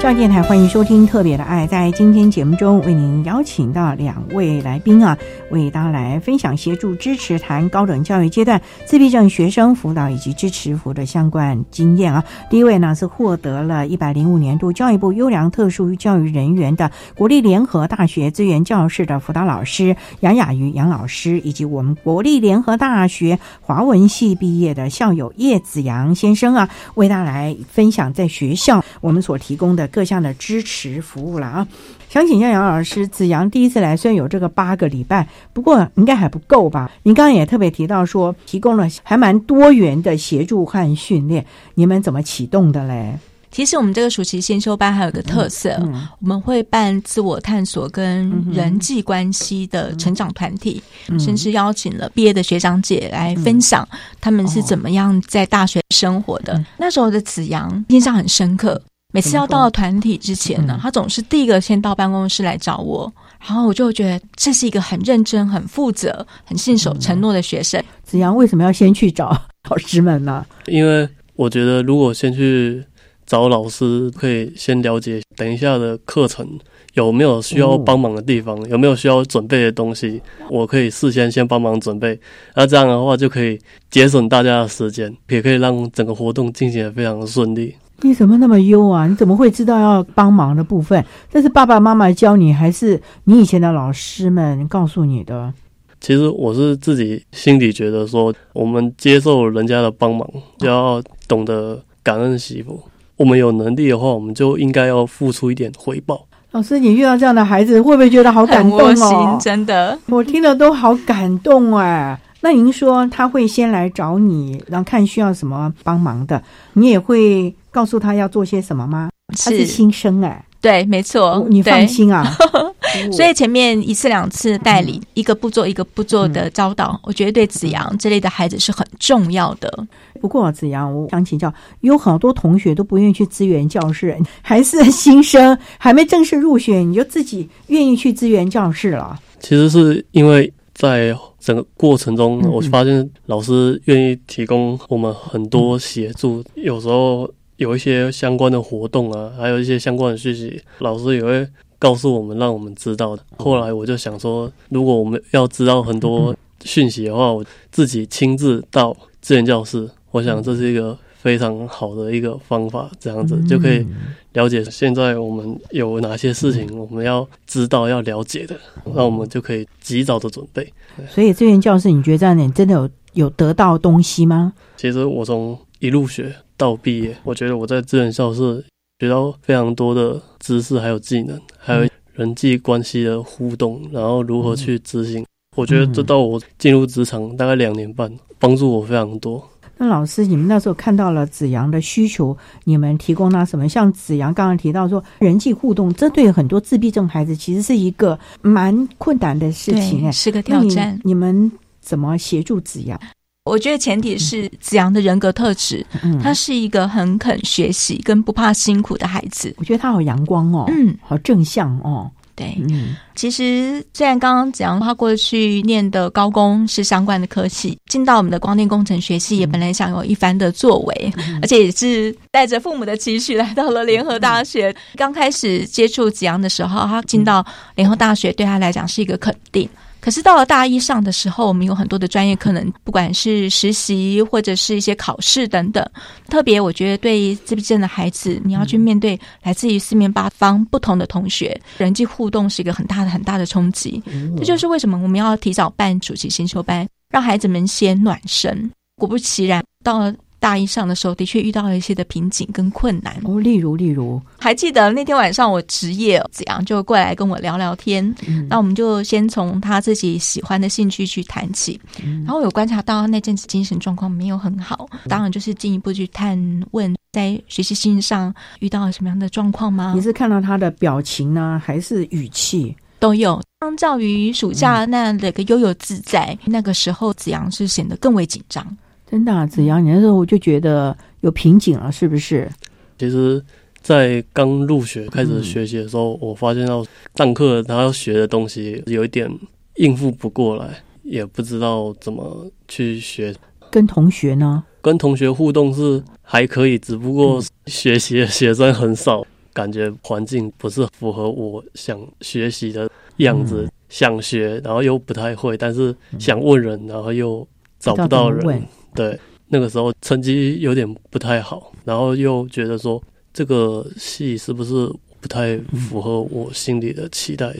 [0.04, 1.66] 教育电台欢迎收听《特别的爱》。
[1.66, 5.16] 在今天节目中，为您邀请到两位来宾啊，
[5.50, 12.22] 为大家来分享协助支持谈高等教育阶段自闭症学生辅导以及支持服的相关经验啊。
[12.50, 29.88] 第一位呢是获得了一百零五年度教育部优良特殊教育人员的国立联合大学资源教室的辅导老师杨雅瑜杨老师，以及我们国立联合大学华文系毕业的校友叶子阳先生啊，为大家来分享在学校我们所提供的。
[29.94, 31.68] 各项的支持服务了啊！
[32.10, 36.90] 想请教杨老师，子阳第一次来，虽然有这个八个礼拜，不过应该还不够吧？
[37.04, 43.16] 您刚刚也特别提到说，提供了还蛮多元的协助和训练，你们怎么启动的嘞？
[43.52, 45.80] 其实我们这个暑期先修班还有个特色，
[46.20, 50.82] 我们会办自我探索跟人际关系的成长团体，
[51.20, 53.88] 甚至邀请了毕业的学长姐来分享
[54.20, 56.60] 他们是怎么样在大学生活的。
[56.76, 58.82] 那时候的子阳印象很深刻。
[59.14, 67.80] 每次要到团体之前呢，他总是第一个先到办公室来找我，然后我就觉得这是一个很认真、很负责、很信守承诺的学生。
[68.02, 69.30] 子阳为什么要先去找
[69.70, 70.44] 老师们呢？
[70.66, 72.84] 因为我觉得，如果先去
[73.24, 76.58] 找老师，可以先了解等一下的课程
[76.94, 82.18] 有没有需要帮忙的地方，有没有需要准备的东西，我可以事先先帮忙准备。
[82.56, 83.60] 那这样的话，就可以
[83.92, 87.76] 节省大家的时间，也可以让整个活动进行的非常的顺利。
[88.02, 89.06] 你怎么那么优啊？
[89.06, 91.02] 你怎么会知道要帮忙的部分？
[91.30, 95.52] 这是爸爸妈妈教你，还是你以前的老师们告诉你的？
[96.00, 100.28] 其实我是自己心里觉得说，我们接受人家的帮忙，
[100.58, 102.78] 就要懂得感恩惜福。
[103.16, 106.26] 我们有能力的话，我们就应该要付出一点回报。
[106.50, 109.38] 老师，你遇到这样的孩子，会不会觉得好感动哦？
[109.40, 112.20] 真的，我听了都好感动哎。
[112.42, 116.42] 那您说他会先来找你，然后看需要什么帮忙的，
[116.74, 117.54] 你也会。
[117.74, 119.10] 告诉他要做些什么吗？
[119.36, 122.24] 他是新生哎，对，没错，你放心啊。
[123.10, 129.86] 所以前面一次两次代理，一个步骤一个步骤的教导，我觉得对子阳这类的孩子是很重要的。
[130.20, 139.18] 不过子阳，我想请教，有好多同学都不愿意去支援教室， 还是新生，还没正式入学，你就自己愿意去支援教室了？
[139.40, 147.28] 其实是因为在整个过程中，我发现老师愿意提供我们很多协助，有时候。
[147.56, 151.46] 有一些相关的活动啊，还有一些相关的讯息，老师也会
[151.78, 153.22] 告诉我们，让我们知道的。
[153.36, 156.34] 后来我就想说，如果我们要知道很多
[156.64, 163.86] 讯息的话，我自己亲自到资源教室，我想这是一个非常好的一个方法，这样子就可以
[164.32, 168.56] 了解现在我们有哪些事情我们要知道、要了解的，
[168.94, 170.72] 那我们就可以及早的准备。
[171.08, 174.54] 所以资源教室，你觉得这样你真的有有得到东西吗？
[174.76, 176.34] 其实我从一入学。
[176.56, 178.64] 到毕业，我觉得我在资源校是
[179.00, 185.24] 学到非常多的知识，还有技能，还有人际关系的互动，然后如何去执行。
[185.56, 189.48] 我觉得这到我进入职场大概两年半，帮助我非常多。
[189.76, 193.68] 那老师，你们那时候看到了子阳的需求，你们提供了什么？
[193.68, 200.98] 像子阳刚刚提到说，人际互动，这对很多自闭症孩子其实是一个蛮困难的事情，是个挑战。
[201.02, 201.50] 你们
[201.80, 202.98] 怎么协助子阳？
[203.44, 205.84] 我觉得前提是子阳的人格特质，
[206.22, 209.54] 他是一个很肯学习跟不怕辛苦的孩子。
[209.58, 212.10] 我觉得他好阳光哦，嗯，好正向哦。
[212.34, 224.74] 对，嗯，其实虽然刚刚子阳他过去念的高工是相关的科系，进到我们的光电工程学系也本来想有一番的作为，而且也是带着父母的期许来到了联合大学。
[224.96, 227.44] 刚开始接触子阳的时候，他进到
[227.76, 229.68] 联合大学对他来讲是一个肯定。
[230.04, 235.82] 可是到了大一上的时候，我们有很多的专业课能，不管是实习或者是一些考试等等。
[236.28, 244.02] 特别我觉得对自闭症的孩子，你要去面对来自于四面八方不同的同学，人际互动是一个很大的很大的冲击。
[244.36, 248.70] 这就是为什么我们要提早办主题新修班，让孩子们先暖身。
[248.96, 250.14] 果不其然，到了。
[250.44, 253.40] 大一上的时候，的确遇到了一些的瓶颈跟困难哦。
[253.40, 258.14] 例如，例如，还记得那天晚上我职业子阳，就过来跟我聊聊天。
[258.46, 261.80] 那我们就先从他自己喜欢的兴趣去谈起。
[261.96, 266.38] 然后有观察到那阵子精神状况没有很好，当然就是进一步去探
[266.72, 269.94] 问，在学习性上遇到了什么样的状况吗？
[269.96, 273.40] 你是看到他的表情呢，还是语气都有？
[273.62, 278.76] 相较于暑假那样的一个悠悠自在，那个时候子阳是显得更为紧张。
[279.14, 282.50] 真的，啊子阳，你那时候我就觉得有瓶颈了，是不是？
[282.98, 283.40] 其实，
[283.80, 286.84] 在刚入学开始学习的时候，我发现到
[287.14, 289.30] 上课他要学的东西有一点
[289.76, 293.32] 应付不过来，也不知道怎么去学。
[293.70, 294.64] 跟同学呢？
[294.82, 299.24] 跟同学互动是还可以，只不过学习的学生很少。
[299.52, 307.46] 感觉环境不是符合我想学习的样子，想学，然后又不太会，但是想问人，然后又
[307.78, 308.60] 找不到人。
[308.94, 309.18] 对，
[309.48, 314.88] 那个时候成绩有点不太好，然后又觉得说这个戏是不是
[315.20, 317.52] 不太符合我心里的期待，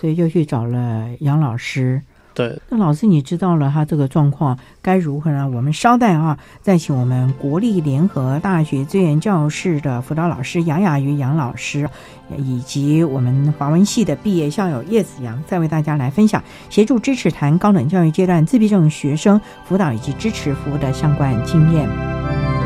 [0.00, 2.02] 所以又去找了杨老师。
[2.34, 5.48] 对，那老师，你知道了他这个状况该如何呢？
[5.48, 11.88] 我们稍待啊，再请我们国立联合大学资源教室的辅导老师杨雅瑜杨老师，
[12.38, 22.61] 以及我们华文系的毕业校友叶子阳，再为大家来分享协助支持谈高等教育阶段自闭症学生辅导以及支持服务的相关经验。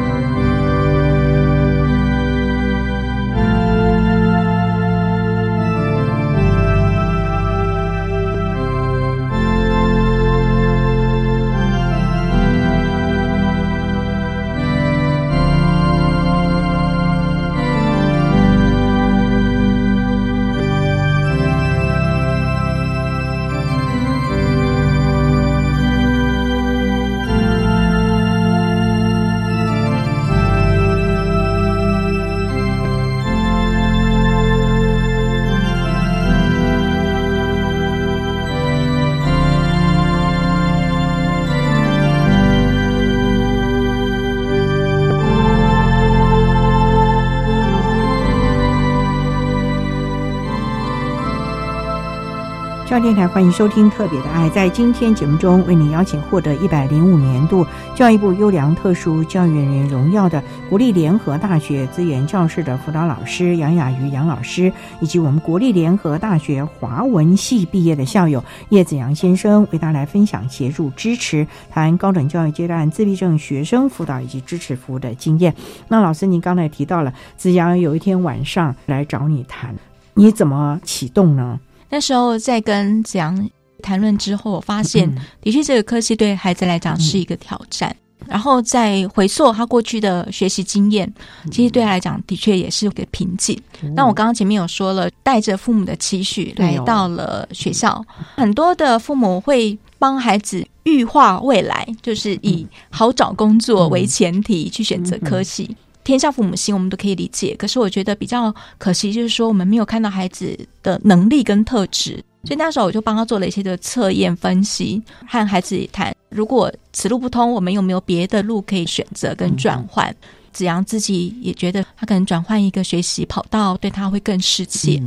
[53.00, 54.48] 电台欢迎收听《特别的爱》。
[54.52, 75.54] 在今天节目中，为您邀请获得一百零五年度教育部优良特殊教育人员荣耀的国立联合大学资源教室的辅导老师杨雅瑜杨老师，以及我们国立联合大学华文系毕业的校友叶子阳先生，为大家来分享协助支持谈高等教育阶段自闭症学生辅导以及支持服务的经验。
[75.88, 79.74] 那老师，您刚才提到了子阳有一天晚上来找你谈，
[80.14, 81.60] 你怎么启动呢？
[81.96, 83.50] 那时候在跟子阳
[83.82, 87.96] 谈论之后，我发现的确这个科系对孩子来讲是一个挑战。
[88.28, 91.10] 然后再回溯他过去的学习经验，
[91.50, 93.58] 其实对他来讲的确也是个瓶颈。
[93.94, 105.74] 那我刚刚前面有说了，带着父母的期许来到了学校，很多的父母会帮孩子预化未来，就是以好找工作为前提去选择科系。
[106.06, 107.56] 天下父母心，我们都可以理解。
[107.58, 112.22] 可是我觉得比较可惜，就是说我们没有看到孩子的能力跟特质。
[112.44, 120.14] 所以那时候我就帮他做了一些的测验分析，和孩子谈，如果此路不通，我们有没有别的路可以选择跟转换？
[120.52, 125.02] 子阳自己也觉得他可能转换一个学习跑道，对他会更适切。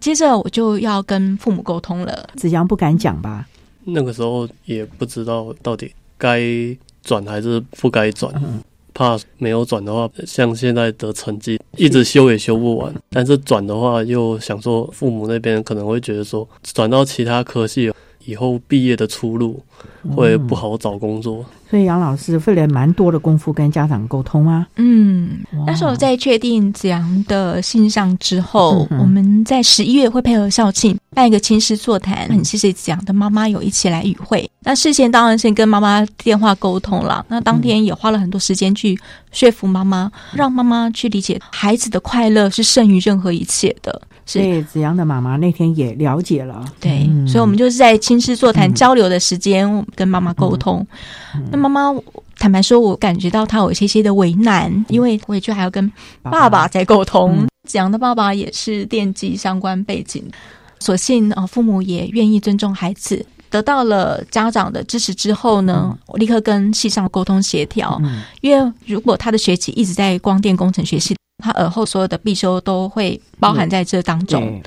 [0.00, 2.28] 接着我就要跟父母沟通了。
[2.36, 3.48] 子阳不敢讲吧？
[3.84, 6.42] 那个时候也不知道到底该
[7.02, 8.30] 转还是不该转。
[8.96, 12.94] 怕没有转的话，像现在的成绩一直修也修不完。
[13.10, 17.92] 但是转的话，又想说父母那边可能会觉得说，转到其他科系
[18.26, 19.62] 以后毕业的出路
[20.14, 21.44] 会不好找工作。
[21.68, 24.64] 所以杨老师费了蛮多的功夫跟家长沟通啊。
[24.76, 34.48] 嗯，那时候在确定子阳的信上之后，我们在十一月会配合校庆办一个亲师座谈，很谢谢子阳的妈妈有一起来与会。
[34.60, 38.96] 那事先当然先跟妈妈电话沟通了，那当天也花了很多时间去
[39.32, 44.00] 说服妈妈，让妈妈去理解孩子的快乐是胜于任何一切的。
[44.26, 50.84] 所以子阳的妈妈那天也了解了，对，所以我们就是在亲师座谈交流的时间，跟妈妈沟通。
[51.52, 51.94] 那妈妈
[52.36, 55.90] 坦白说，我感觉到她有一些些的为难，因为回去还要跟
[56.22, 57.46] 爸爸在沟通。
[57.68, 60.24] 子阳的爸爸也是电机相关背景，
[60.80, 63.24] 所幸啊，父母也愿意尊重孩子。
[63.48, 68.02] 得到了家长的支持之后呢，我立刻跟系上沟通协调，
[68.40, 71.14] 因为如果他的学籍一直在光电工程学系。
[71.42, 74.60] 他耳后所有的必修都会包含在这当中，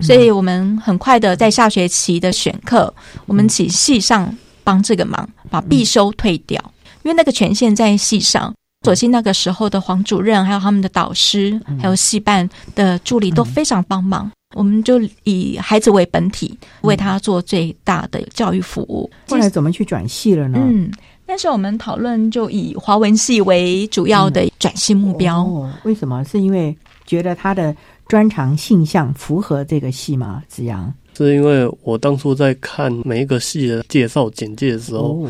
[0.00, 2.92] 所以我们很快的在下学期的选课，
[3.26, 6.58] 我们请系上帮这个忙，把必修退掉，
[7.02, 8.52] 因为那个权限在系上。
[8.84, 19.10] 所幸那个时候的黄主任还有他们的导师，还有系办的助理都非常帮忙，我们就以孩子为本体，为他做最大的教育服务。
[19.26, 20.58] 后来怎么去转系了呢？
[20.60, 20.92] 嗯。
[21.26, 25.44] 但是我们讨论就以华文系为主要的转系目标。
[25.84, 26.22] 为什么？
[26.24, 27.74] 是因为觉得他的
[28.08, 30.42] 专长性向符合这个系吗？
[30.48, 35.28] 子阳是因为我当初在看每一个系的介绍简介的时候，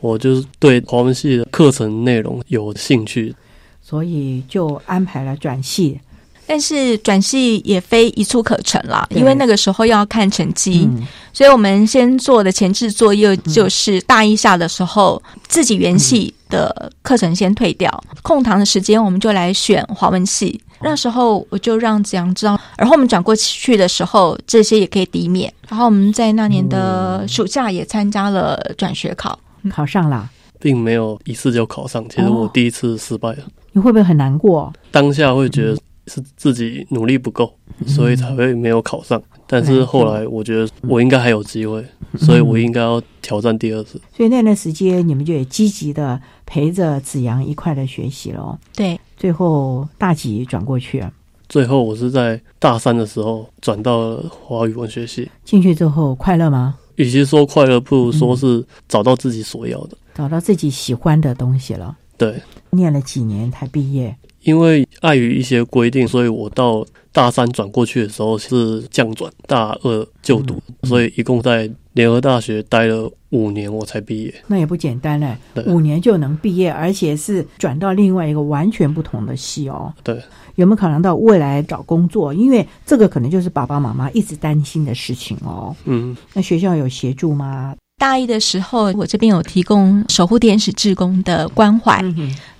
[0.00, 3.34] 我就是对华文系的课程内容有兴趣，
[3.82, 6.00] 所以就安排了转系。
[6.48, 10.88] 但是转系也非一蹴可成啦，因为那个时候要看成绩，
[11.32, 20.58] 所以我们先做的前置作业就是大一下的时候，自己原系的课程先退掉，空堂的时间我们就来选华文系。
[20.80, 25.52] 那时候我就让子阳知道，然后我们转过去的时候，这些也可以抵免。
[25.68, 29.38] 然后我们在那年的暑假也参加了转学考，
[29.70, 32.08] 考上了，并没有一次就考上。
[32.08, 33.38] 其实我第一次失败了，
[33.72, 34.72] 你会不会很难过？
[34.90, 35.76] 当下会觉得
[36.08, 37.54] 是自己努力不够，
[37.86, 39.22] 所以才会没有考上。
[39.46, 41.84] 但是后来我觉得我应该还有机会，
[42.18, 44.00] 所以我应该要挑战第二次。
[44.16, 48.58] 所以那段时间你们就也积极的陪着子阳一块的学习了。
[48.74, 50.98] 对，最后大几转过去。
[50.98, 51.12] 啊
[51.48, 55.30] 最后我是在大三的时候转到了华语文学系。
[55.46, 56.76] 进去之后快乐吗？
[56.96, 61.96] 与其说快乐，不如说是找到自己所要的，找到自己喜欢的东西了。
[62.18, 62.38] 对，
[62.68, 64.14] 念了几年才毕业。
[64.42, 74.34] 因为碍于一些规定，所以我到大三转过去的时候是降转大二就读，所以一共在联合大学待了五年，我才毕业。
[74.46, 75.36] 那也不简单嘞，
[75.66, 79.92] 五年就能毕业，而且是转到另外一个完全不同的系哦。
[80.04, 80.20] 对，
[80.54, 82.32] 有没有考量到未来找工作？
[82.32, 85.74] 因为这个可能就是爸爸妈妈一直担心的事情哦。
[85.84, 87.74] 嗯，那学校有协助吗？
[87.98, 92.00] 大一的时候，我这边有提供守护天使志工的关怀，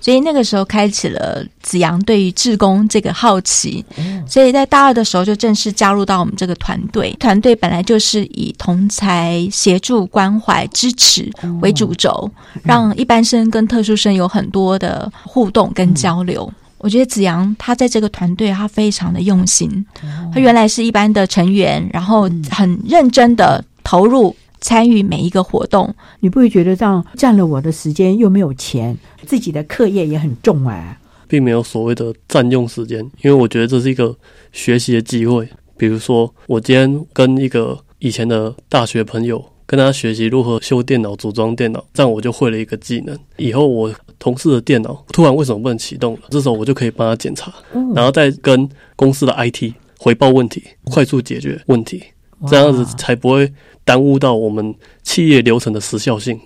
[0.01, 3.83] 所以那个时候开启了子阳对于志工这个好奇，
[4.27, 7.15] 所以在大二的时候就正式加入到我们这个团队。
[7.19, 11.31] 团队本来就是以同才协助、关怀、支持
[11.61, 12.29] 为主轴，
[12.61, 16.51] 让一般生跟特殊生有很多的互动跟交流。
[16.79, 19.85] 我觉得子阳他在这个团队，他非常的用心。
[20.33, 24.35] 他原来是一般的成员，然后很认真的投入。
[24.69, 28.95] 参与每一个活动，你不会觉得这样占了我的时间又没有钱，
[29.25, 30.95] 自己的课业也很重哎，
[31.27, 34.15] 并没有所谓的占用时间，因为我觉得这是一个
[34.51, 35.49] 学习的机会。
[35.75, 43.17] 比如说，我今天跟一个以前的大学朋友，跟他学习如何修电脑、组装电脑，这样我就会了一个技能。
[43.37, 47.51] 以后我同事的电脑突然为什么不能启动了，这时候我就可以帮他检查，
[47.95, 52.03] 然后再跟公司的 IT 回报问题，快速解决问题，
[52.47, 53.51] 这样子才不会。
[53.89, 56.39] 耽误到我们企业流程的时效性，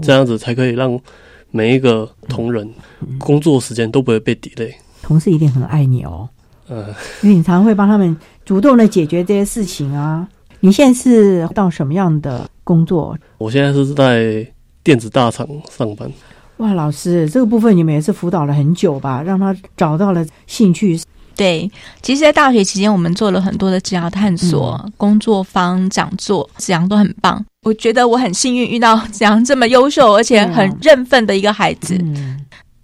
[0.00, 0.98] 这样子才可以让
[1.50, 2.66] 每一个同仁
[3.18, 4.72] 工作时间都不会被 delay。
[5.02, 6.26] 同事一定很爱你哦，
[6.70, 6.86] 嗯，
[7.20, 10.26] 因为你常会帮他们主动的解决这些事情啊。
[10.60, 13.14] 你现在是到什么样的工作？
[13.36, 14.46] 我现在是在
[14.82, 16.10] 电子大厂上班。
[16.56, 19.22] 哇，老师，这个部分你们也是辅导了很久吧？
[19.22, 20.98] 让他找到了兴趣。
[21.38, 21.70] 对，
[22.02, 27.46] 其实，在大学期间，我们做了很多的职业探索、工作坊、讲座，子阳都很棒。
[27.62, 31.96] 我觉得我很幸运遇到子阳这么优秀而且很认份的一个孩子。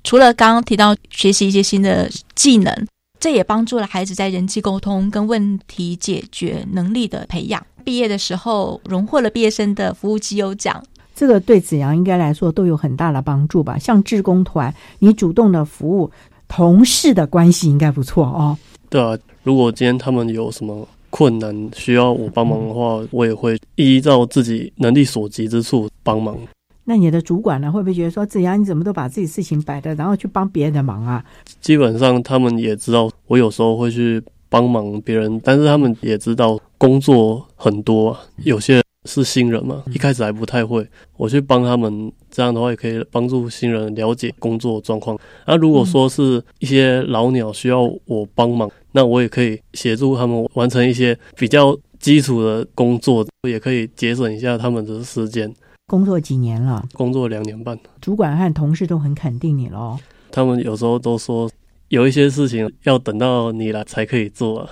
[0.05, 2.73] 除了刚刚提到学习一些新的技能，
[3.19, 7.61] 这也帮助了孩子在人际沟通跟问题解决能力的培养。
[7.83, 10.81] 毕业的时候，荣获了毕业生的服务绩优奖，
[11.13, 13.77] 这个对子阳应该来说都有很大的帮助吧？
[13.77, 16.09] 像志工团，你主动的服务。
[16.49, 18.57] 同事的关系应该不错哦。
[18.89, 26.37] 对啊，如果今天他们有什么困难需要我帮忙的话，我也会依照自己能力所及之处帮忙。
[26.85, 31.25] 那你的主管呢，会不会觉得说子阳你怎么都把自己事情摆的，然后去帮别人的忙啊？
[31.61, 38.84] 基本上他们也知道我有时候会去帮忙别人，但是他们也知道工作很多，有些。
[39.05, 40.87] 是新人嘛，一开始还不太会，
[41.17, 45.19] 我去帮他们，这样的话也可以帮助新人了解工作状况。
[45.47, 55.53] 那如果说是一些老鸟需要我帮忙，那我也可以协助他们完成一些比较基础的工作，也可以节省一下他们的时间。
[55.87, 56.83] 工作几年了？
[56.95, 57.79] 工作两年半。
[58.01, 59.99] 主管和同事都很肯定你喽。
[60.31, 61.51] 他们有时候都说，
[61.89, 64.67] 有一些事情要等到你来才可以做。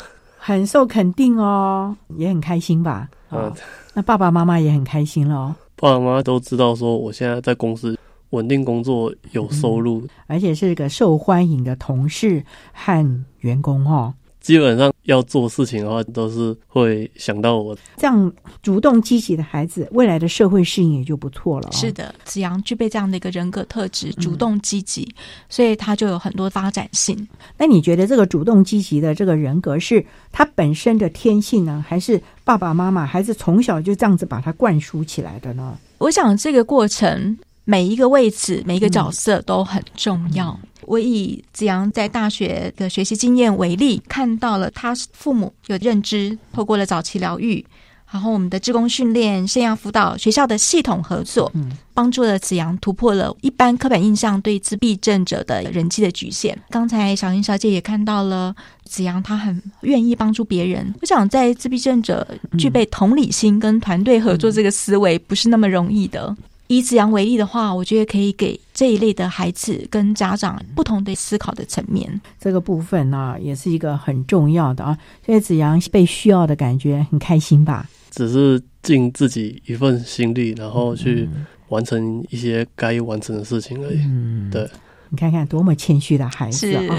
[0.44, 3.08] 很受肯定哦，也很开心吧？
[3.28, 3.54] 啊。
[3.94, 5.54] 那爸爸妈妈也很开心喽。
[5.76, 7.96] 爸爸妈妈都知道说，我现在在公司
[8.30, 14.12] 稳定工作，有收入，而且是个受欢迎的同事和员工哦。
[14.42, 17.74] 基本上要做事情的话，都是会想到我。
[17.96, 21.70] 这样主动积极的孩子，未来的社会适应也就不错了。
[21.72, 25.14] 是的，子阳具备这样的一个人格特质，主动积极，
[25.48, 27.26] 所以他就有很多发展性。
[27.56, 35.78] 那你觉得这个主动积极的这个人格是他本身的天性呢，还是爸爸妈妈，还是从小就这样子把他灌输起来的呢？
[35.98, 37.38] 我想这个过程。
[37.64, 40.58] 每一个位置，每一个角色都很重要。
[40.86, 47.64] 我以子阳在大学的学习经验为例，看到了他父母有认知，透过了早期疗愈。
[48.10, 51.50] 然后我们的职工训练、生涯辅导、学校的系统合作，
[51.94, 56.58] 帮助了子阳突破了一般刻板印象对自闭症者的人际的局限。
[56.68, 58.54] 刚才小英小姐也看到了
[58.84, 60.94] 子阳，他很愿意帮助别人。
[61.00, 62.26] 我想在自闭症者
[62.58, 66.36] 具备同理心跟团队合作这个思维，不是那么容易的。
[66.74, 72.18] 以子阳为例的话，我觉得可以给这一类的孩子跟家长不同的思考的层面。
[72.40, 74.96] 这个部分呢，也是一个很重要的啊。
[75.26, 77.86] 所以子阳被需要的感觉很开心吧？
[78.10, 81.28] 只是尽自己一份心力，然后去
[81.68, 83.98] 完成一些该完成的事情而已。
[84.06, 84.66] 嗯，对。
[85.14, 86.96] 你看看多么谦虚的孩子啊！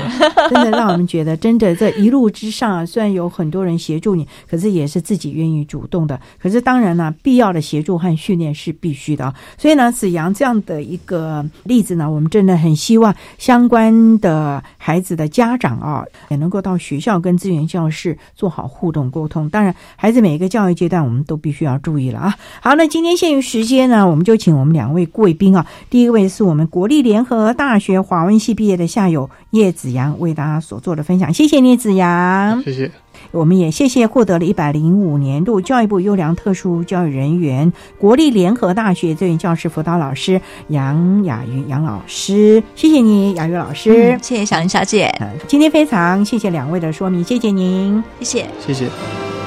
[0.48, 6.22] 真的让我们觉得，真的这一路之上啊，虽然有很多人协助你，可是也是自己愿意主动的。
[6.40, 9.34] 可是当然呢，必要的协助和训练是必须的啊。
[9.58, 19.50] 所以呢，子阳这样的一个例子呢，我们真的很希望相关的孩子的家长啊，也能够到学校跟资源教室做好互动沟通。
[19.50, 22.36] 当然，孩子每一个教育阶段，我们都必须要注意了啊。
[22.62, 28.03] 好，那今天限于时间呢，我们就请我们两位贵宾啊，第一位是我们国立联合大学。
[28.04, 32.92] 华文系毕业的校友叶子阳为大家所做的分享，谢谢叶子阳，谢谢。
[33.32, 45.10] 我们也谢谢获得了一百零五年度教育部优良特殊教育人员、国立联合大学资源教师辅导老师杨雅云杨老师，谢谢你，雅云老师，谢谢小林小姐。
[45.48, 49.43] 今天非常谢谢两位的说明，谢谢您，谢谢，谢谢。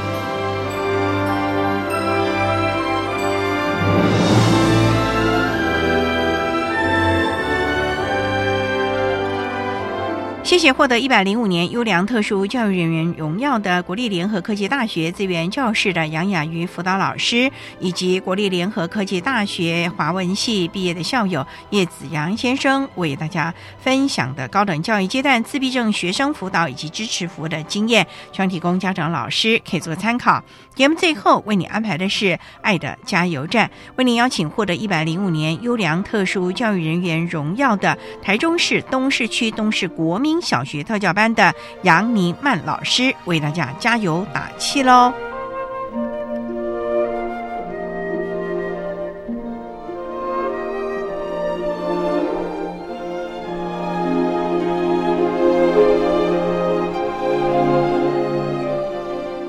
[10.46, 30.40] 谢谢获得一百零五年优良特殊教育人员荣耀的国立联合科技大学资源教室的杨雅瑜辅导老师，以及国立联合科技大学华文系毕业的校友叶子阳先生，为大家分享的高等教育阶段自闭症学生辅导以及支持服务的经验，希望提供家长老师可以做参考。
[30.76, 40.35] 节目最后为你安排的是爱的加油站，为您邀请获得一百零五年优良特殊教育人员荣耀的台中市东市区东市国民。
[40.40, 45.12] 小学特教班的杨明曼老师为大家加油打气喽！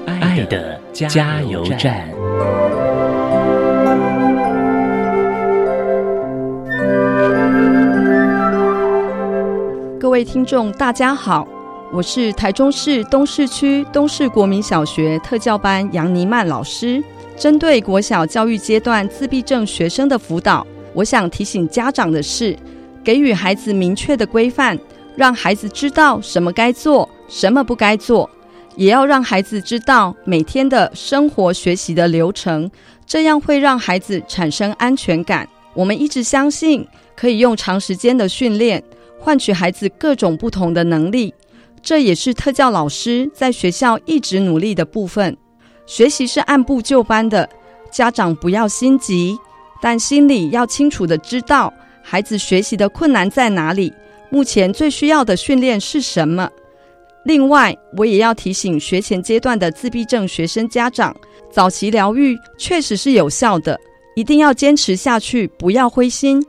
[0.06, 2.17] 爱的加油站。
[10.18, 11.48] 位听众，大家好，
[11.94, 17.04] 我是台中市东市区东市国民小学特教班杨尼曼老师。
[17.38, 20.66] 针对国小教育阶段自闭症学生的辅导，
[20.96, 22.58] 我想提醒家长的是，
[23.04, 24.76] 给予孩子明确的规范，
[25.16, 28.28] 让孩子知道什么该做，什么不该做，
[28.76, 32.68] 也要让孩子知道每天的生活学习的流程，
[33.06, 35.48] 这样会让孩子产生安全感。
[35.76, 36.84] 我们一直相信，
[37.16, 38.84] 可以用长时间的训练。
[39.20, 41.34] 换取孩子各种不同的能力，
[41.82, 45.36] 这也是特教老师在学校一直努力的部分。
[45.86, 47.50] 学习是按部就班的，
[47.92, 49.38] 家长不要心急，
[49.82, 53.94] 但心里要清楚的知道孩子学习的困难在哪里，
[54.30, 56.50] 目前最需要的训练是什么。
[57.24, 61.16] 另外，我也要提醒学前阶段的自闭症学生家长，
[61.52, 63.78] 早期疗愈确实是有效的，
[64.16, 66.42] 一定要坚持下去，不要灰心。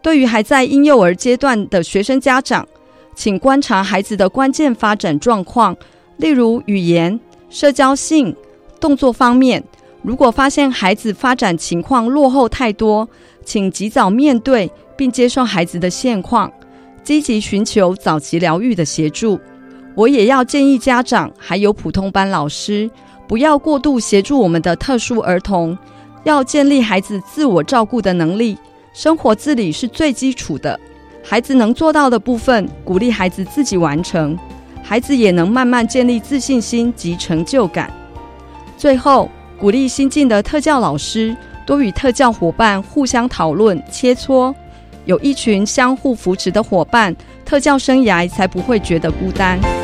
[0.00, 2.66] 对于还在婴幼儿阶段的学生家长，
[3.14, 5.76] 请观察孩子的关键发展状况，
[6.18, 7.18] 例如语言、
[7.50, 8.34] 社交性、
[8.80, 9.62] 动作方面。
[10.02, 13.06] 如果发现孩子发展情况落后太多，
[13.44, 16.50] 请及早面对并接受孩子的现况，
[17.02, 19.38] 积极寻求早期疗愈的协助。
[19.96, 22.88] 我也要建议家长还有普通班老师，
[23.26, 25.76] 不要过度协助我们的特殊儿童，
[26.22, 28.56] 要建立孩子自我照顾的能力。
[28.92, 30.78] 生活自理是最基础的，
[31.22, 34.36] 孩子能做到的部分，鼓励孩子自己完成，
[34.82, 37.92] 孩子也能慢慢建立自信心及成就感。
[38.76, 41.36] 最后，鼓励新进的特教老师
[41.66, 44.54] 多与特教伙伴互相讨论切磋，
[45.04, 47.14] 有一群相互扶持的伙伴，
[47.44, 49.77] 特教生涯才不会觉得孤单。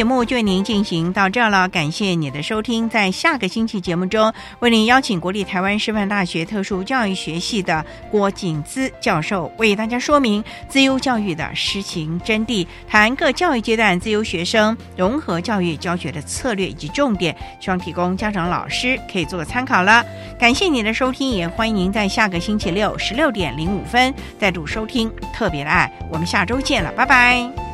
[0.00, 2.88] 节目就为您进行到这儿了，感谢你的收听。
[2.88, 20.02] 在下个星期节目中，为您邀请国立台湾师范大学特殊教育学系的郭景姿教授，为大家说明自优教育的实情真谛，谈各教育阶段自优学生融合教育教学的策略以及重点，希望提供家长老师可以做个参考了。
[20.38, 25.92] 感谢您的收听，也欢迎您在下个星期六十六点零五分再度收听特别的爱。
[26.10, 27.69] 我们下周见了，拜拜。